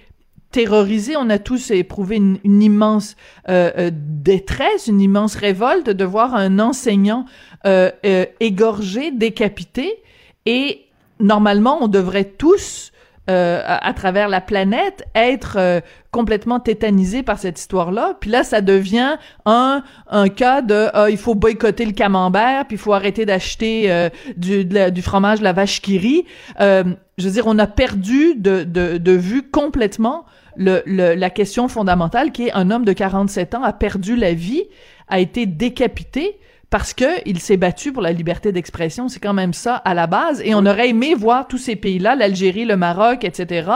terrorisés, 0.58 1.14
on 1.16 1.30
a 1.30 1.38
tous 1.38 1.70
éprouvé 1.70 2.16
une, 2.16 2.62
immense 2.62 3.14
euh, 3.48 3.70
euh 3.78 3.90
détresse, 3.94 4.88
une 4.88 5.00
immense 5.00 5.36
révolte 5.36 5.88
de 5.88 6.04
voir 6.04 6.34
un 6.34 6.58
enseignant 6.58 7.26
euh, 7.64 7.92
égorgé, 8.40 9.12
décapité, 9.12 10.02
et 10.46 10.80
normalement 11.20 11.78
on 11.80 11.86
devrait 11.86 12.24
tous 12.24 12.90
à, 13.28 13.92
travers 13.94 14.26
la 14.26 14.40
planète 14.40 15.04
être 15.14 15.82
complètement 16.10 16.60
tétanisé 16.60 17.22
par 17.22 17.38
cette 17.38 17.60
histoire-là. 17.60 18.16
Puis 18.18 18.30
là, 18.30 18.42
ça 18.42 18.62
devient 18.62 19.18
un, 19.44 19.82
un 20.08 20.28
cas 20.30 20.62
de 20.62 20.88
ah, 20.94 21.10
il 21.10 21.18
faut 21.18 21.34
boycotter 21.34 21.84
le 21.84 21.92
camembert, 21.92 22.64
puis 22.66 22.76
il 22.76 22.80
faut 22.80 22.94
arrêter 22.94 23.26
d'acheter 23.26 24.08
du, 24.34 24.64
du 24.64 25.02
fromage 25.02 25.40
de 25.40 25.44
la 25.44 25.52
vache 25.52 25.82
qui 25.82 25.98
rit. 25.98 26.24
je 26.58 26.96
veux 27.22 27.30
dire, 27.30 27.46
on 27.46 27.58
a 27.58 27.66
perdu 27.66 28.34
de, 28.34 28.64
de 28.64 29.12
vue 29.12 29.42
complètement 29.42 30.24
le, 30.58 30.82
le, 30.84 31.14
la 31.14 31.30
question 31.30 31.68
fondamentale 31.68 32.32
qui 32.32 32.48
est 32.48 32.52
un 32.52 32.70
homme 32.70 32.84
de 32.84 32.92
47 32.92 33.54
ans 33.54 33.62
a 33.62 33.72
perdu 33.72 34.16
la 34.16 34.34
vie, 34.34 34.64
a 35.08 35.20
été 35.20 35.46
décapité 35.46 36.38
parce 36.68 36.92
que 36.92 37.06
il 37.24 37.40
s'est 37.40 37.56
battu 37.56 37.92
pour 37.92 38.02
la 38.02 38.12
liberté 38.12 38.52
d'expression. 38.52 39.08
C'est 39.08 39.20
quand 39.20 39.32
même 39.32 39.54
ça 39.54 39.76
à 39.76 39.94
la 39.94 40.06
base. 40.06 40.42
Et 40.44 40.54
on 40.54 40.66
aurait 40.66 40.90
aimé 40.90 41.14
voir 41.14 41.48
tous 41.48 41.56
ces 41.58 41.76
pays-là, 41.76 42.14
l'Algérie, 42.14 42.66
le 42.66 42.76
Maroc, 42.76 43.24
etc., 43.24 43.70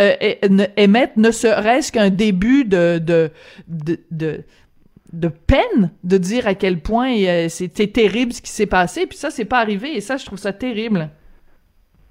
euh, 0.00 0.12
émettre 0.76 1.14
ne 1.16 1.30
serait-ce 1.30 1.92
qu'un 1.92 2.10
début 2.10 2.64
de, 2.64 2.98
de, 2.98 3.30
de, 3.68 4.00
de 4.10 4.44
de 5.12 5.28
peine 5.28 5.92
de 6.02 6.18
dire 6.18 6.48
à 6.48 6.54
quel 6.54 6.80
point 6.80 7.16
euh, 7.16 7.48
c'était 7.48 7.86
terrible 7.86 8.32
ce 8.32 8.42
qui 8.42 8.50
s'est 8.50 8.66
passé 8.66 9.06
puis 9.06 9.16
ça 9.16 9.30
c'est 9.30 9.44
pas 9.44 9.60
arrivé 9.60 9.96
et 9.96 10.00
ça 10.00 10.16
je 10.16 10.26
trouve 10.26 10.38
ça 10.38 10.52
terrible. 10.52 11.10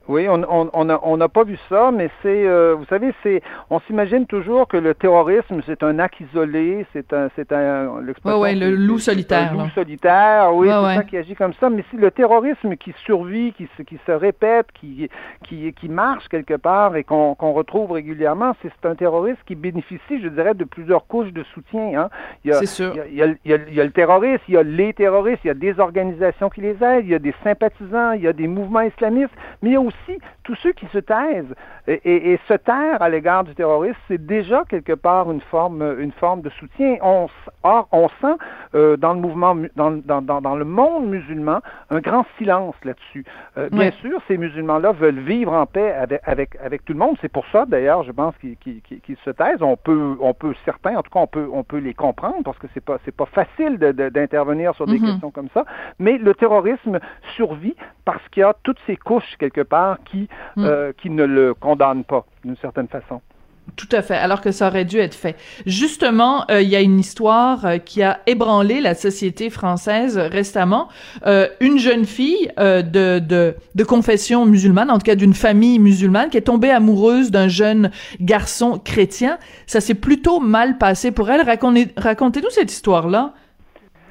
Oui, 0.07 0.29
on 0.29 0.37
n'a 0.37 0.47
on, 0.49 0.69
on 0.73 1.21
a 1.21 1.29
pas 1.29 1.43
vu 1.43 1.57
ça, 1.67 1.91
mais 1.91 2.09
c'est, 2.21 2.45
euh, 2.45 2.75
vous 2.77 2.85
savez, 2.85 3.11
c'est, 3.23 3.41
on 3.69 3.79
s'imagine 3.81 4.27
toujours 4.27 4.67
que 4.67 4.77
le 4.77 4.93
terrorisme 4.93 5.61
c'est 5.65 5.81
un 5.81 5.97
acte 5.99 6.19
isolé, 6.19 6.85
c'est 6.93 7.11
un, 7.11 7.29
c'est 7.35 7.51
un, 7.51 8.01
l'expression. 8.01 8.39
Ouais, 8.39 8.53
le 8.53 8.71
loup 8.71 8.99
solitaire. 8.99 9.53
Le 9.53 9.63
loup 9.63 9.69
solitaire, 9.73 10.53
oui, 10.53 10.67
c'est 10.67 10.95
ça 10.95 11.03
qui 11.03 11.17
agit 11.17 11.35
comme 11.35 11.53
ça. 11.59 11.69
Mais 11.69 11.83
si 11.89 11.97
le 11.97 12.11
terrorisme 12.11 12.75
qui 12.75 12.93
survit, 13.05 13.53
qui 13.53 13.67
se, 13.77 13.81
qui 13.81 13.97
se 14.05 14.11
répète, 14.11 14.67
qui, 14.73 15.09
qui, 15.43 15.73
qui 15.73 15.89
marche 15.89 16.27
quelque 16.29 16.55
part 16.55 16.95
et 16.95 17.03
qu'on, 17.03 17.33
qu'on 17.35 17.53
retrouve 17.53 17.91
régulièrement, 17.91 18.55
c'est, 18.61 18.71
un 18.85 18.93
terroriste 18.93 19.39
qui 19.47 19.55
bénéficie, 19.55 20.21
je 20.21 20.27
dirais, 20.27 20.53
de 20.53 20.63
plusieurs 20.63 21.07
couches 21.07 21.33
de 21.33 21.43
soutien. 21.55 21.99
Hein. 21.99 22.09
Il 22.43 22.51
y 22.51 22.53
a, 22.53 22.59
c'est 22.59 22.67
sûr. 22.67 22.93
Il 23.09 23.15
y 23.15 23.23
a, 23.23 23.27
il 23.27 23.51
y 23.51 23.53
a, 23.53 23.57
il 23.67 23.73
y 23.73 23.81
a 23.81 23.83
le 23.83 23.91
terroriste, 23.91 24.43
il 24.47 24.53
y 24.53 24.57
a 24.57 24.63
les 24.63 24.93
terroristes, 24.93 25.41
il 25.43 25.47
y 25.47 25.51
a 25.51 25.55
des 25.55 25.79
organisations 25.79 26.49
qui 26.49 26.61
les 26.61 26.77
aident, 26.83 27.05
il 27.05 27.09
y 27.09 27.15
a 27.15 27.19
des 27.19 27.33
sympathisants, 27.43 28.11
il 28.11 28.21
y 28.21 28.27
a 28.27 28.33
des 28.33 28.47
mouvements 28.47 28.81
islamistes, 28.81 29.33
mais 29.63 29.69
il 29.69 29.73
y 29.73 29.75
a 29.75 29.81
aussi 29.81 29.94
aussi 29.95 30.19
tous 30.43 30.55
ceux 30.55 30.73
qui 30.73 30.85
se 30.87 30.99
taisent 30.99 31.53
et, 31.87 32.39
se 32.47 32.53
taire 32.53 33.01
à 33.01 33.09
l'égard 33.09 33.43
du 33.43 33.53
terrorisme, 33.53 33.97
c'est 34.07 34.23
déjà 34.23 34.63
quelque 34.69 34.93
part 34.93 35.31
une 35.31 35.41
forme, 35.41 35.83
une 35.99 36.11
forme 36.13 36.41
de 36.41 36.49
soutien. 36.51 36.97
On, 37.01 37.27
or, 37.63 37.87
on 37.91 38.09
sent 38.21 38.35
euh, 38.73 38.97
dans 38.97 39.13
le 39.13 39.19
mouvement, 39.19 39.55
dans, 39.75 39.91
dans, 39.91 40.21
dans, 40.21 40.55
le 40.55 40.65
monde 40.65 41.07
musulman, 41.07 41.59
un 41.89 41.99
grand 41.99 42.25
silence 42.37 42.75
là-dessus. 42.83 43.25
Euh, 43.57 43.69
bien 43.71 43.91
sûr, 44.01 44.19
ces 44.27 44.37
musulmans-là 44.37 44.93
veulent 44.93 45.19
vivre 45.19 45.53
en 45.53 45.65
paix 45.65 45.93
avec, 45.93 46.21
avec, 46.25 46.57
avec 46.63 46.85
tout 46.85 46.93
le 46.93 46.99
monde. 46.99 47.17
C'est 47.21 47.31
pour 47.31 47.45
ça, 47.51 47.65
d'ailleurs, 47.65 48.03
je 48.03 48.11
pense 48.11 48.35
qu'ils 48.39 48.57
se 49.23 49.29
taisent. 49.29 49.61
On 49.61 49.77
peut, 49.77 50.17
on 50.19 50.33
peut 50.33 50.53
certains, 50.65 50.95
en 50.95 51.03
tout 51.03 51.11
cas, 51.11 51.19
on 51.19 51.27
peut, 51.27 51.47
on 51.51 51.63
peut 51.63 51.77
les 51.77 51.93
comprendre 51.93 52.43
parce 52.43 52.57
que 52.57 52.67
c'est 52.73 52.83
pas, 52.83 52.97
c'est 53.05 53.15
pas 53.15 53.27
facile 53.27 53.77
d'intervenir 53.77 54.71
de, 54.71 54.75
sur 54.75 54.85
des 54.87 54.97
mm-hmm. 54.97 55.05
questions 55.11 55.31
comme 55.31 55.49
ça. 55.53 55.65
Mais 55.99 56.17
le 56.17 56.33
terrorisme 56.33 56.99
survit 57.35 57.75
parce 58.05 58.27
qu'il 58.29 58.41
y 58.41 58.43
a 58.43 58.55
toutes 58.63 58.79
ces 58.85 58.97
couches 58.97 59.35
quelque 59.39 59.61
part 59.61 59.84
qui, 60.05 60.27
mm. 60.55 60.65
euh, 60.65 60.91
qui 61.01 61.09
ne 61.09 61.23
le 61.23 61.53
condamnent 61.53 62.03
pas 62.03 62.25
d'une 62.43 62.57
certaine 62.57 62.87
façon. 62.87 63.21
Tout 63.75 63.89
à 63.91 64.03
fait, 64.03 64.15
alors 64.15 64.41
que 64.41 64.51
ça 64.51 64.67
aurait 64.67 64.85
dû 64.85 64.99
être 64.99 65.15
fait. 65.15 65.35
Justement, 65.65 66.45
euh, 66.51 66.61
il 66.61 66.69
y 66.69 66.75
a 66.75 66.81
une 66.81 66.99
histoire 66.99 67.65
euh, 67.65 67.77
qui 67.79 68.03
a 68.03 68.19
ébranlé 68.27 68.79
la 68.79 68.93
société 68.93 69.49
française 69.49 70.17
récemment. 70.17 70.87
une 71.59 71.79
jeune 71.79 72.05
fille 72.05 72.51
de, 72.57 73.19
de, 73.19 73.55
de, 73.73 73.83
confession 73.83 74.45
musulmane, 74.45 74.91
en 74.91 74.99
tout 74.99 75.05
cas 75.05 75.15
d'une 75.15 75.33
famille 75.33 75.79
musulmane, 75.79 76.29
qui 76.29 76.37
est 76.37 76.41
tombée 76.41 76.69
amoureuse 76.69 77.31
d'un 77.31 77.47
jeune 77.47 77.89
garçon 78.21 78.77
chrétien. 78.77 79.39
Ça 79.65 79.81
s'est 79.81 79.95
plutôt 79.95 80.39
mal 80.39 80.77
passé 80.77 81.11
pour 81.11 81.29
elle. 81.31 81.41
Racontez-nous 81.41 82.49
cette 82.51 82.71
histoire-là. 82.71 83.33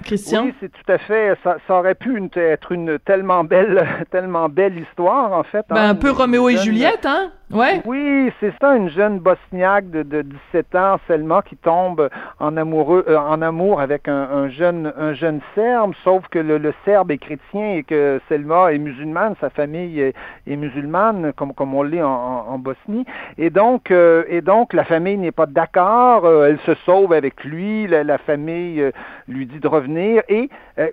Christian? 0.05 0.45
Oui, 0.45 0.55
c'est 0.61 0.71
tout 0.71 0.93
à 0.93 0.99
fait. 0.99 1.37
Ça, 1.43 1.59
aurait 1.69 1.95
pu 1.95 2.23
être 2.37 2.73
une 2.73 2.99
tellement 3.01 3.45
belle, 3.45 3.87
tellement 4.11 4.49
belle 4.49 4.79
histoire, 4.79 5.33
en 5.33 5.43
fait. 5.43 5.65
Ben, 5.71 5.89
un 5.89 5.95
peu 5.95 6.11
Roméo 6.11 6.49
et 6.49 6.57
Juliette, 6.59 7.07
hein? 7.07 7.33
Oui, 7.51 8.33
c'est 8.41 8.53
ça, 8.61 8.75
une 8.75 8.89
jeune 8.89 9.19
bosniaque 9.19 9.91
de, 9.91 10.03
de 10.03 10.23
17 10.23 10.75
ans, 10.75 10.97
Selma, 11.07 11.43
qui 11.43 11.57
tombe 11.57 12.09
en 12.41 12.57
amoureux, 12.57 13.05
euh, 13.07 13.19
en 13.19 13.43
amour 13.43 13.81
avec 13.81 14.09
un, 14.09 14.49
jeune, 14.49 14.93
un 14.99 15.13
jeune 15.13 15.41
serbe, 15.55 15.93
sauf 16.03 16.27
que 16.29 16.39
le, 16.39 16.73
serbe 16.85 17.11
est 17.11 17.19
chrétien 17.19 17.75
et 17.75 17.83
que 17.83 18.21
Selma 18.29 18.73
est 18.73 18.79
musulmane, 18.79 19.35
sa 19.41 19.51
famille 19.51 20.01
est, 20.01 20.57
musulmane, 20.57 21.33
comme, 21.35 21.53
comme 21.53 21.75
on 21.75 21.83
l'est 21.83 22.03
en, 22.03 22.59
Bosnie. 22.59 23.05
Et 23.37 23.51
donc, 23.51 23.91
euh, 23.91 24.25
et 24.29 24.41
donc, 24.41 24.73
la 24.73 24.85
famille 24.85 25.19
n'est 25.19 25.33
pas 25.33 25.47
d'accord. 25.47 26.25
Euh, 26.25 26.49
elle 26.49 26.59
se 26.61 26.75
sauve 26.87 27.13
avec 27.13 27.45
lui. 27.45 27.87
La, 27.87 28.19
famille 28.19 28.83
lui 29.29 29.47
dit 29.47 29.59
de 29.59 29.69
revenir 29.69 30.23
et 30.29 30.49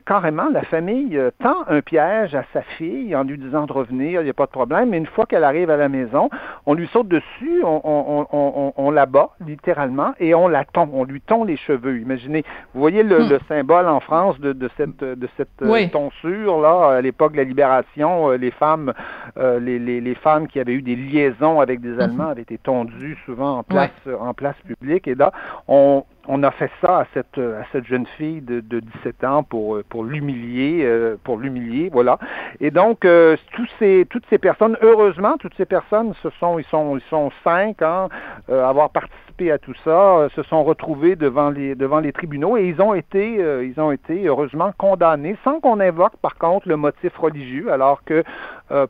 carrément, 0.05 0.49
la 0.51 0.63
famille 0.63 1.19
tend 1.41 1.63
un 1.67 1.81
piège 1.81 2.35
à 2.35 2.43
sa 2.51 2.61
fille 2.61 3.15
en 3.15 3.23
lui 3.23 3.37
disant 3.37 3.65
de 3.65 3.73
revenir. 3.73 4.21
Il 4.21 4.25
n'y 4.25 4.29
a 4.29 4.33
pas 4.33 4.47
de 4.47 4.51
problème. 4.51 4.89
Mais 4.89 4.97
une 4.97 5.05
fois 5.05 5.25
qu'elle 5.25 5.43
arrive 5.43 5.69
à 5.69 5.77
la 5.77 5.87
maison, 5.87 6.29
on 6.65 6.73
lui 6.73 6.87
saute 6.87 7.07
dessus, 7.07 7.63
on, 7.63 8.91
la 8.91 9.05
bat 9.05 9.29
littéralement 9.45 10.13
et 10.19 10.35
on 10.35 10.47
la 10.47 10.65
tond, 10.65 10.89
on 10.93 11.03
lui 11.03 11.21
tond 11.21 11.43
les 11.43 11.57
cheveux. 11.57 11.99
Imaginez, 11.99 12.43
vous 12.73 12.81
voyez 12.81 13.03
le, 13.03 13.19
hmm. 13.19 13.39
symbole 13.47 13.87
en 13.87 13.99
France 13.99 14.39
de, 14.39 14.69
cette, 14.77 15.03
de 15.03 15.29
cette 15.37 15.61
euh, 15.61 15.87
tonsure 15.87 16.61
là 16.61 16.97
à 16.97 17.01
l'époque 17.01 17.33
de 17.33 17.37
la 17.37 17.43
libération, 17.43 18.31
euh, 18.31 18.37
les 18.37 18.51
femmes, 18.51 18.93
euh, 19.37 19.59
les, 19.59 20.15
femmes 20.15 20.47
qui 20.47 20.59
avaient 20.59 20.73
eu 20.73 20.81
des 20.81 20.95
liaisons 20.95 21.61
avec 21.61 21.81
des 21.81 21.99
Allemands 21.99 22.25
hmm. 22.25 22.31
avaient 22.31 22.41
été 22.41 22.57
tondues 22.57 23.17
souvent 23.25 23.59
en 23.59 23.63
place, 23.63 23.91
en 24.19 24.33
place 24.33 24.55
publique 24.67 25.07
et 25.07 25.15
là 25.15 25.31
on 25.67 26.03
on 26.27 26.43
a 26.43 26.51
fait 26.51 26.69
ça 26.81 26.99
à 26.99 27.05
cette, 27.13 27.37
à 27.37 27.63
cette 27.71 27.85
jeune 27.85 28.05
fille 28.17 28.41
de, 28.41 28.59
de 28.59 28.79
17 28.79 29.23
ans 29.23 29.43
pour, 29.43 29.81
pour 29.89 30.03
l'humilier, 30.03 30.81
euh, 30.83 31.15
pour 31.23 31.37
l'humilier, 31.37 31.89
voilà. 31.91 32.19
Et 32.59 32.71
donc, 32.71 33.05
euh, 33.05 33.35
tous 33.53 33.67
ces, 33.79 34.05
toutes 34.09 34.25
ces 34.29 34.37
personnes, 34.37 34.77
heureusement, 34.81 35.37
toutes 35.37 35.55
ces 35.55 35.65
personnes, 35.65 36.13
ce 36.21 36.29
sont, 36.39 36.59
ils 36.59 36.65
sont, 36.65 36.97
ils 36.97 37.09
sont 37.09 37.31
cinq, 37.43 37.81
hein, 37.81 38.09
euh, 38.49 38.65
avoir 38.65 38.89
participé 38.91 39.51
à 39.51 39.57
tout 39.57 39.73
ça, 39.83 40.27
se 40.35 40.43
sont 40.43 40.63
retrouvés 40.63 41.15
devant 41.15 41.49
les, 41.49 41.73
devant 41.73 41.99
les 41.99 42.11
tribunaux 42.11 42.57
et 42.57 42.67
ils 42.67 42.79
ont 42.81 42.93
été, 42.93 43.37
ils 43.63 43.79
ont 43.79 43.91
été 43.91 44.27
heureusement 44.27 44.71
condamnés, 44.77 45.35
sans 45.43 45.59
qu'on 45.59 45.79
invoque 45.79 46.15
par 46.21 46.35
contre 46.35 46.67
le 46.67 46.75
motif 46.75 47.17
religieux, 47.17 47.71
alors 47.71 48.03
que 48.03 48.23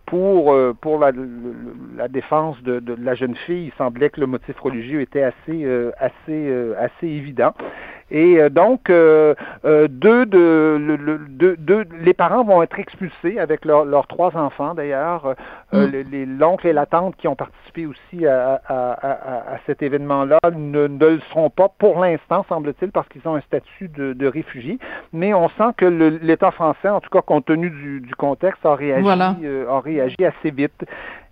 pour, 0.06 0.56
pour 0.82 1.00
la, 1.00 1.12
la 1.96 2.08
défense 2.08 2.62
de, 2.64 2.80
de, 2.80 2.96
la 3.02 3.16
jeune 3.16 3.36
fille, 3.36 3.68
il 3.68 3.74
semblait 3.78 4.10
que 4.10 4.20
le 4.20 4.28
motif 4.28 4.60
religieux 4.60 5.02
était 5.02 5.24
assez, 5.24 5.92
assez, 5.98 6.74
assez 6.78 7.08
évident. 7.08 7.54
Et 8.12 8.50
donc, 8.50 8.88
deux 8.90 10.26
de, 10.26 11.88
les 12.02 12.14
parents 12.14 12.44
vont 12.44 12.62
être 12.62 12.78
expulsés 12.78 13.40
avec 13.40 13.64
leurs 13.66 14.08
trois 14.08 14.36
enfants 14.36 14.74
d'ailleurs, 14.74 15.36
mm. 15.72 16.38
l'oncle 16.38 16.68
et 16.68 16.74
la 16.74 16.86
tante 16.86 17.16
qui 17.16 17.28
ont 17.28 17.36
participé 17.36 17.86
aussi 17.86 18.28
à, 18.28 18.60
cet 19.66 19.82
événement-là 19.82 20.40
ne, 20.54 20.88
le 20.88 21.20
seront 21.30 21.50
pas 21.50 21.70
pour 21.70 22.00
l'instant, 22.00 22.46
semble-t-il, 22.50 22.92
parce 22.92 23.08
qu'ils 23.08 23.26
ont 23.26 23.36
un 23.36 23.42
statut 23.42 23.88
de, 23.88 24.14
de 24.14 24.28
réfugiés. 24.28 24.78
Mais 25.14 25.34
on 25.34 25.48
sent 25.50 25.72
que 25.78 25.86
l'État 25.86 26.52
français, 26.52 26.90
en 26.90 27.00
tout 27.00 27.10
cas 27.10 27.22
compte 27.22 27.46
tenu 27.46 27.70
du, 27.70 28.16
contexte, 28.16 28.66
a 28.66 28.76
réagi, 28.76 29.08
a 29.08 29.80
réagi 29.80 30.26
assez 30.26 30.52
vite. 30.52 30.86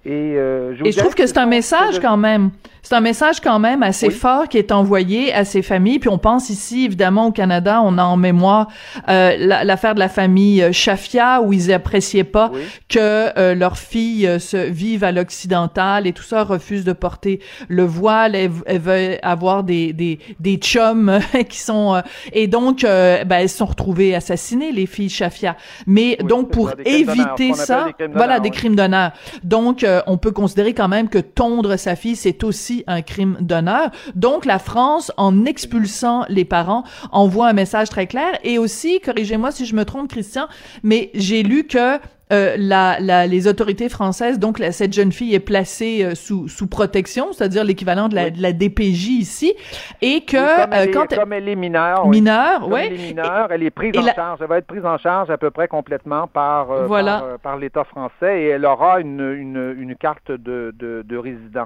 Et, 0.05 0.37
euh, 0.37 0.75
je, 0.75 0.97
trouve 0.97 1.13
que 1.13 1.27
c'est 1.27 1.37
un 1.37 1.45
message 1.45 1.99
quand 1.99 2.15
même. 2.15 2.51
C'est 2.81 2.95
un 2.95 3.01
message 3.01 3.41
quand 3.41 3.59
même 3.59 3.83
assez 3.83 4.09
fort 4.09 4.47
qui 4.47 4.57
est 4.57 4.71
envoyé 4.71 5.33
à 5.33 5.43
ces 5.43 5.61
familles. 5.61 5.99
Puis 5.99 6.09
on 6.09 6.17
pense 6.17 6.49
ici, 6.49 6.85
évidemment, 6.85 7.27
au 7.27 7.31
Canada, 7.31 7.81
on 7.83 7.97
a 7.97 8.03
en 8.03 8.17
mémoire 8.17 8.67
euh, 9.09 9.35
l'affaire 9.63 9.95
de 9.95 9.99
la 9.99 10.09
famille 10.09 10.61
euh, 10.61 10.71
Shafia, 10.71 11.41
où 11.41 11.51
ils 11.53 11.73
appréciaient 11.73 12.23
pas 12.23 12.51
que 12.87 13.37
euh, 13.37 13.53
leur 13.53 13.77
fille 13.77 14.25
euh, 14.25 14.39
se 14.39 14.57
vive 14.57 15.03
à 15.03 15.11
l'occidental 15.11 16.07
et 16.07 16.13
tout 16.13 16.23
ça, 16.23 16.43
refuse 16.43 16.83
de 16.83 16.93
porter 16.93 17.41
le 17.67 17.83
voile. 17.83 18.35
Elle, 18.35 18.79
veut 18.79 19.17
avoir 19.23 19.63
des, 19.63 19.93
des, 19.93 20.19
des 20.39 20.55
chums 20.55 21.19
qui 21.49 21.59
sont... 21.59 22.01
et 22.31 22.47
donc, 22.47 22.81
ben, 22.81 23.31
elles 23.31 23.49
se 23.49 23.57
sont 23.57 23.65
retrouvées 23.65 24.15
assassinées, 24.15 24.71
les 24.71 24.85
filles 24.85 25.09
Shafia. 25.09 25.57
Mais 25.85 26.17
donc, 26.17 26.51
pour 26.51 26.71
éviter 26.85 27.53
ça... 27.53 27.89
Voilà, 28.13 28.39
des 28.39 28.49
crimes 28.49 28.75
d'honneur. 28.75 29.11
Donc, 29.43 29.85
on 30.07 30.17
peut 30.17 30.31
considérer 30.31 30.73
quand 30.73 30.87
même 30.87 31.09
que 31.09 31.19
tondre 31.19 31.77
sa 31.77 31.95
fille, 31.95 32.15
c'est 32.15 32.43
aussi 32.43 32.68
un 32.87 33.01
crime 33.01 33.37
d'honneur. 33.39 33.89
Donc, 34.15 34.45
la 34.45 34.59
France, 34.59 35.11
en 35.17 35.45
expulsant 35.45 36.25
les 36.29 36.45
parents, 36.45 36.83
envoie 37.11 37.47
un 37.47 37.53
message 37.53 37.89
très 37.89 38.07
clair. 38.07 38.31
Et 38.43 38.57
aussi, 38.57 38.99
corrigez-moi 38.99 39.51
si 39.51 39.65
je 39.65 39.75
me 39.75 39.85
trompe, 39.85 40.09
Christian, 40.09 40.47
mais 40.83 41.09
j'ai 41.13 41.43
lu 41.43 41.65
que 41.65 41.99
euh, 42.31 42.53
la, 42.59 42.99
la, 42.99 43.25
les 43.25 43.47
autorités 43.47 43.89
françaises, 43.89 44.37
donc 44.37 44.59
cette 44.69 44.93
jeune 44.93 45.11
fille 45.11 45.33
est 45.33 45.39
placée 45.39 46.05
euh, 46.05 46.13
sous, 46.13 46.47
sous 46.47 46.67
protection, 46.67 47.33
c'est-à-dire 47.33 47.63
l'équivalent 47.63 48.07
de 48.07 48.13
la, 48.13 48.29
de 48.29 48.39
la 48.39 48.53
DPJ 48.53 49.07
ici, 49.07 49.55
et 50.03 50.21
que 50.21 50.37
euh, 50.37 50.91
quand 50.93 51.11
elle, 51.11 51.17
comme 51.17 51.33
elle 51.33 51.49
est 51.49 51.55
mineure, 51.55 52.07
mineure, 52.07 52.67
oui, 52.69 52.81
elle 52.85 52.93
est 52.93 53.07
mineure, 53.07 53.47
elle 53.49 53.63
est 53.63 53.71
prise 53.71 53.97
en 53.97 54.13
charge, 54.13 54.37
elle 54.41 54.47
va 54.47 54.59
être 54.59 54.67
prise 54.67 54.85
en 54.85 54.99
charge 54.99 55.31
à 55.31 55.39
peu 55.39 55.49
près 55.49 55.67
complètement 55.67 56.27
par 56.27 56.67
voilà. 56.85 57.19
par, 57.19 57.39
par 57.39 57.57
l'État 57.57 57.83
français 57.83 58.43
et 58.43 58.47
elle 58.49 58.65
aura 58.65 58.99
une, 58.99 59.21
une, 59.21 59.75
une 59.79 59.95
carte 59.95 60.31
de, 60.31 60.71
de, 60.77 61.03
de 61.03 61.17
résident. 61.17 61.65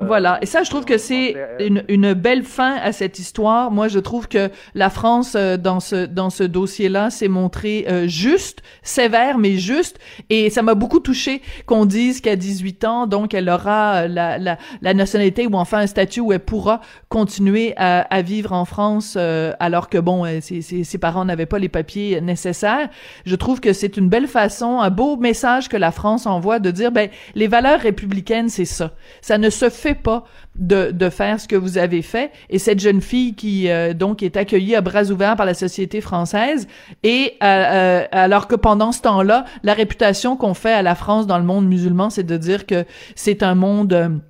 Voilà. 0.00 0.38
Et 0.42 0.46
ça, 0.46 0.62
je 0.62 0.70
trouve 0.70 0.84
que 0.84 0.96
c'est 0.96 1.34
une, 1.58 1.82
une, 1.88 2.12
belle 2.12 2.44
fin 2.44 2.76
à 2.76 2.92
cette 2.92 3.18
histoire. 3.18 3.72
Moi, 3.72 3.88
je 3.88 3.98
trouve 3.98 4.28
que 4.28 4.48
la 4.74 4.90
France, 4.90 5.34
euh, 5.34 5.56
dans 5.56 5.80
ce, 5.80 6.06
dans 6.06 6.30
ce 6.30 6.44
dossier-là, 6.44 7.10
s'est 7.10 7.26
montrée 7.26 7.84
euh, 7.88 8.06
juste, 8.06 8.62
sévère, 8.82 9.38
mais 9.38 9.56
juste. 9.56 9.98
Et 10.30 10.50
ça 10.50 10.62
m'a 10.62 10.74
beaucoup 10.74 11.00
touché 11.00 11.42
qu'on 11.66 11.84
dise 11.84 12.20
qu'à 12.20 12.36
18 12.36 12.84
ans, 12.84 13.06
donc, 13.08 13.34
elle 13.34 13.48
aura 13.48 14.04
euh, 14.04 14.08
la, 14.08 14.38
la, 14.38 14.56
la, 14.82 14.94
nationalité 14.94 15.48
ou 15.48 15.54
enfin 15.54 15.78
un 15.78 15.86
statut 15.88 16.20
où 16.20 16.32
elle 16.32 16.38
pourra 16.40 16.80
continuer 17.08 17.74
à, 17.76 18.02
à 18.02 18.22
vivre 18.22 18.52
en 18.52 18.64
France, 18.64 19.16
alors 19.16 19.88
que, 19.88 19.98
bon, 19.98 20.24
ses, 20.40 20.62
ses, 20.62 20.84
ses 20.84 20.98
parents 20.98 21.24
n'avaient 21.24 21.46
pas 21.46 21.58
les 21.58 21.68
papiers 21.68 22.20
nécessaires. 22.20 22.88
Je 23.26 23.34
trouve 23.34 23.60
que 23.60 23.72
c'est 23.72 23.96
une 23.96 24.08
belle 24.08 24.28
façon, 24.28 24.80
un 24.80 24.90
beau 24.90 25.16
message 25.16 25.68
que 25.68 25.76
la 25.76 25.90
France 25.90 26.26
envoie 26.26 26.60
de 26.60 26.70
dire, 26.70 26.92
ben, 26.92 27.08
les 27.34 27.48
valeurs 27.48 27.80
républicaines, 27.80 28.48
c'est 28.48 28.64
ça. 28.64 28.92
Ça 29.20 29.38
ne 29.38 29.50
se 29.50 29.68
fait 29.68 29.87
pas 29.94 30.24
de, 30.56 30.90
de 30.90 31.08
faire 31.08 31.40
ce 31.40 31.48
que 31.48 31.56
vous 31.56 31.78
avez 31.78 32.02
fait. 32.02 32.30
Et 32.50 32.58
cette 32.58 32.80
jeune 32.80 33.00
fille 33.00 33.34
qui 33.34 33.70
euh, 33.70 33.94
donc 33.94 34.22
est 34.22 34.36
accueillie 34.36 34.74
à 34.74 34.80
bras 34.80 35.04
ouverts 35.10 35.36
par 35.36 35.46
la 35.46 35.54
société 35.54 36.00
française, 36.00 36.66
et 37.02 37.34
euh, 37.42 37.46
euh, 37.46 38.04
alors 38.12 38.48
que 38.48 38.54
pendant 38.54 38.92
ce 38.92 39.02
temps-là, 39.02 39.44
la 39.62 39.74
réputation 39.74 40.36
qu'on 40.36 40.54
fait 40.54 40.72
à 40.72 40.82
la 40.82 40.94
France 40.94 41.26
dans 41.26 41.38
le 41.38 41.44
monde 41.44 41.66
musulman, 41.66 42.10
c'est 42.10 42.24
de 42.24 42.36
dire 42.36 42.66
que 42.66 42.84
c'est 43.14 43.42
un 43.42 43.54
monde 43.54 44.20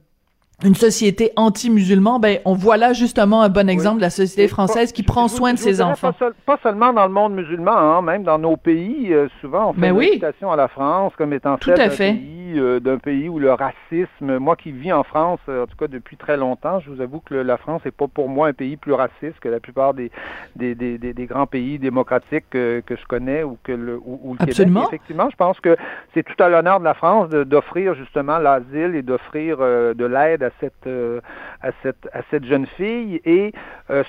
une 0.64 0.74
société 0.74 1.30
anti-musulman, 1.36 2.18
ben 2.18 2.40
on 2.44 2.54
voit 2.54 2.76
là 2.76 2.92
justement 2.92 3.42
un 3.42 3.48
bon 3.48 3.68
exemple 3.68 3.98
de 3.98 4.02
la 4.02 4.10
société 4.10 4.48
française 4.48 4.90
qui 4.90 5.04
prend 5.04 5.28
soin 5.28 5.52
de 5.52 5.58
ses 5.58 5.80
enfants. 5.80 6.12
Pas, 6.46 6.58
seulement 6.64 6.92
dans 6.92 7.06
le 7.06 7.12
monde 7.12 7.34
musulman, 7.34 7.76
hein, 7.76 8.02
même 8.02 8.24
dans 8.24 8.38
nos 8.38 8.56
pays, 8.56 9.14
souvent 9.40 9.70
on 9.70 9.72
fait 9.72 9.80
ben 9.82 9.92
une 9.92 9.98
oui. 9.98 10.20
à 10.20 10.56
la 10.56 10.66
France 10.66 11.12
comme 11.16 11.32
étant 11.32 11.58
Tout 11.58 11.70
à 11.70 11.90
fait. 11.90 12.20
Euh, 12.56 12.80
d'un 12.80 12.98
pays 12.98 13.28
où 13.28 13.38
le 13.38 13.52
racisme, 13.52 14.38
moi 14.38 14.56
qui 14.56 14.72
vis 14.72 14.92
en 14.92 15.02
France, 15.02 15.40
euh, 15.48 15.64
en 15.64 15.66
tout 15.66 15.76
cas 15.76 15.88
depuis 15.88 16.16
très 16.16 16.36
longtemps, 16.36 16.80
je 16.80 16.90
vous 16.90 17.00
avoue 17.00 17.20
que 17.20 17.34
la 17.34 17.56
France 17.56 17.84
n'est 17.84 17.90
pas 17.90 18.06
pour 18.06 18.28
moi 18.28 18.48
un 18.48 18.52
pays 18.52 18.76
plus 18.76 18.92
raciste 18.92 19.38
que 19.40 19.48
la 19.48 19.60
plupart 19.60 19.94
des, 19.94 20.10
des, 20.56 20.74
des, 20.74 20.98
des 20.98 21.26
grands 21.26 21.46
pays 21.46 21.78
démocratiques 21.78 22.44
que, 22.50 22.80
que, 22.86 22.96
je 22.96 23.04
connais 23.06 23.42
ou 23.42 23.58
que 23.62 23.72
le, 23.72 23.98
ou, 24.04 24.36
le 24.38 24.42
Absolument. 24.42 24.80
Québec. 24.82 25.00
effectivement, 25.00 25.30
je 25.30 25.36
pense 25.36 25.60
que 25.60 25.76
c'est 26.14 26.22
tout 26.22 26.40
à 26.42 26.48
l'honneur 26.48 26.78
de 26.80 26.84
la 26.84 26.94
France 26.94 27.30
d'offrir 27.30 27.94
justement 27.94 28.38
l'asile 28.38 28.94
et 28.94 29.02
d'offrir 29.02 29.58
euh, 29.60 29.94
de 29.94 30.04
l'aide 30.04 30.42
à 30.42 30.50
cette, 30.60 30.88
à, 31.62 31.70
cette, 31.82 32.08
à 32.12 32.20
cette 32.30 32.44
jeune 32.44 32.66
fille. 32.66 33.20
Et 33.24 33.52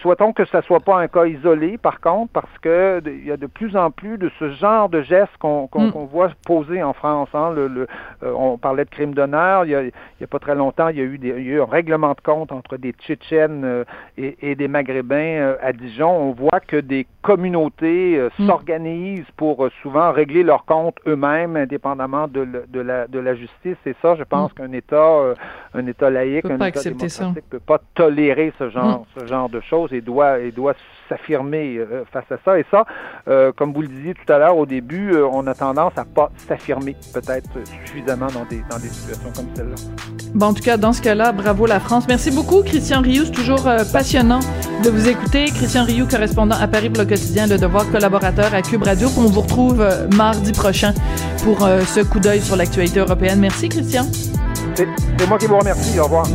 souhaitons 0.01 0.34
que 0.34 0.46
ça 0.46 0.62
soit 0.62 0.81
pas 0.81 1.00
un 1.00 1.08
cas 1.08 1.25
isolé, 1.25 1.77
par 1.77 2.00
contre, 2.00 2.31
parce 2.34 2.58
que 2.62 3.01
il 3.05 3.25
y 3.25 3.31
a 3.31 3.38
de 3.38 3.48
plus 3.48 3.75
en 3.75 3.91
plus 3.91 4.17
de 4.17 4.29
ce 4.39 4.51
genre 4.51 4.89
de 4.89 5.01
gestes 5.01 5.36
qu'on 5.39 5.69
mm. 5.74 6.08
voit 6.12 6.29
poser 6.46 6.83
en 6.83 6.94
France. 6.94 7.29
Hein, 7.33 7.51
le, 7.55 7.68
le 7.68 7.87
on 8.35 8.57
parlait 8.57 8.85
de 8.85 8.89
crimes 8.89 9.13
d'honneur. 9.13 9.65
Il 9.65 9.70
n'y 9.70 10.24
a, 10.24 10.27
pas 10.27 10.39
très 10.39 10.55
longtemps, 10.55 10.89
il 10.89 10.98
y 10.98 11.01
a, 11.01 11.03
eu 11.03 11.18
des, 11.18 11.29
il 11.29 11.48
y 11.48 11.51
a 11.51 11.55
eu 11.55 11.61
un 11.61 11.65
règlement 11.65 12.11
de 12.11 12.22
compte 12.22 12.51
entre 12.51 12.77
des 12.77 12.92
Tchétchènes 12.92 13.63
euh, 13.63 13.83
et, 14.18 14.55
des 14.55 14.68
Maghrébins 14.68 15.15
euh, 15.15 15.55
à 15.61 15.74
Dijon. 15.74 16.09
On 16.09 16.31
voit 16.31 16.59
que 16.59 16.77
des 16.77 17.07
communautés 17.22 18.29
mm. 18.37 18.48
s'organisent 18.48 19.31
pour 19.37 19.68
souvent 19.81 20.11
régler 20.11 20.44
leurs 20.44 20.65
comptes 20.65 20.98
eux-mêmes, 21.07 21.55
indépendamment 21.55 22.27
de, 22.27 22.65
de, 22.68 22.79
la, 22.79 23.07
de 23.07 23.20
la 23.20 23.35
justice. 23.35 23.77
Et 23.85 23.96
ça, 24.01 24.15
je 24.15 24.24
pense 24.24 24.51
mm. 24.51 24.55
qu'un 24.55 24.72
État, 24.74 25.33
un 25.74 25.87
État 25.87 26.09
laïque, 26.09 26.46
un 26.46 26.55
État 26.55 26.81
démocratique 26.83 27.35
ne 27.35 27.42
peut 27.42 27.59
pas 27.59 27.79
tolérer 27.96 28.53
ce 28.59 28.70
genre, 28.70 29.01
mm. 29.01 29.20
ce 29.20 29.25
genre 29.27 29.50
de 29.50 29.59
choses 29.61 29.94
et 29.94 30.01
doit, 30.01 30.39
et 30.39 30.51
doit 30.51 30.74
s'affirmer 31.07 31.79
face 32.11 32.31
à 32.31 32.37
ça. 32.46 32.59
Et 32.59 32.65
ça, 32.70 32.85
comme 33.55 33.74
vous 33.74 33.81
le 33.81 33.87
disiez 33.87 34.13
tout 34.13 34.31
à 34.31 34.37
l'heure 34.37 34.57
au 34.57 34.65
début, 34.65 35.15
on 35.15 35.48
a 35.48 35.53
tendance 35.53 35.98
à 35.98 36.05
pas 36.05 36.29
s'affirmer 36.35 36.96
peut-être 37.13 37.50
suffisamment 37.65 38.19
dans 38.27 38.46
des, 38.46 38.64
dans 38.70 38.77
des 38.77 38.90
situations 38.90 39.32
comme 39.36 39.48
celle-là. 39.55 39.75
Bon, 40.34 40.48
en 40.48 40.53
tout 40.53 40.62
cas, 40.62 40.77
dans 40.77 40.94
ce 40.94 41.01
cas-là, 41.01 41.32
bravo 41.32 41.66
la 41.66 41.79
France. 41.79 42.05
Merci 42.08 42.32
beaucoup, 42.32 42.62
Christian 42.62 43.01
Rioux. 43.01 43.25
C'est 43.25 43.32
toujours 43.32 43.68
euh, 43.68 43.84
passionnant 43.92 44.40
de 44.84 44.90
vous 44.90 45.08
écouter. 45.08 45.46
Christian 45.46 45.86
Rioux, 45.86 46.05
correspondant 46.05 46.55
à 46.60 46.68
Paris 46.68 46.90
pour 46.90 47.03
le 47.03 47.10
quotidien 47.10 47.48
Le 47.48 47.58
Devoir, 47.58 47.90
collaborateur 47.90 48.53
à 48.53 48.62
Cube 48.62 48.84
Radio. 48.84 49.10
On 49.18 49.22
vous 49.22 49.42
retrouve 49.42 49.82
euh, 49.82 50.08
mardi 50.16 50.51
prochain 50.51 50.94
pour 51.44 51.66
euh, 51.66 51.82
ce 51.82 52.01
coup 52.01 52.20
d'œil 52.20 52.42
sur 52.42 52.55
l'actualité 52.55 53.00
européenne. 53.00 53.40
Merci, 53.40 53.70
Christian. 53.70 54.05
C'est 54.75 55.27
moi 55.27 55.38
qui 55.38 55.48
vous 55.48 55.58
remercie. 55.58 56.00
Au 56.00 56.03
revoir. 56.03 56.25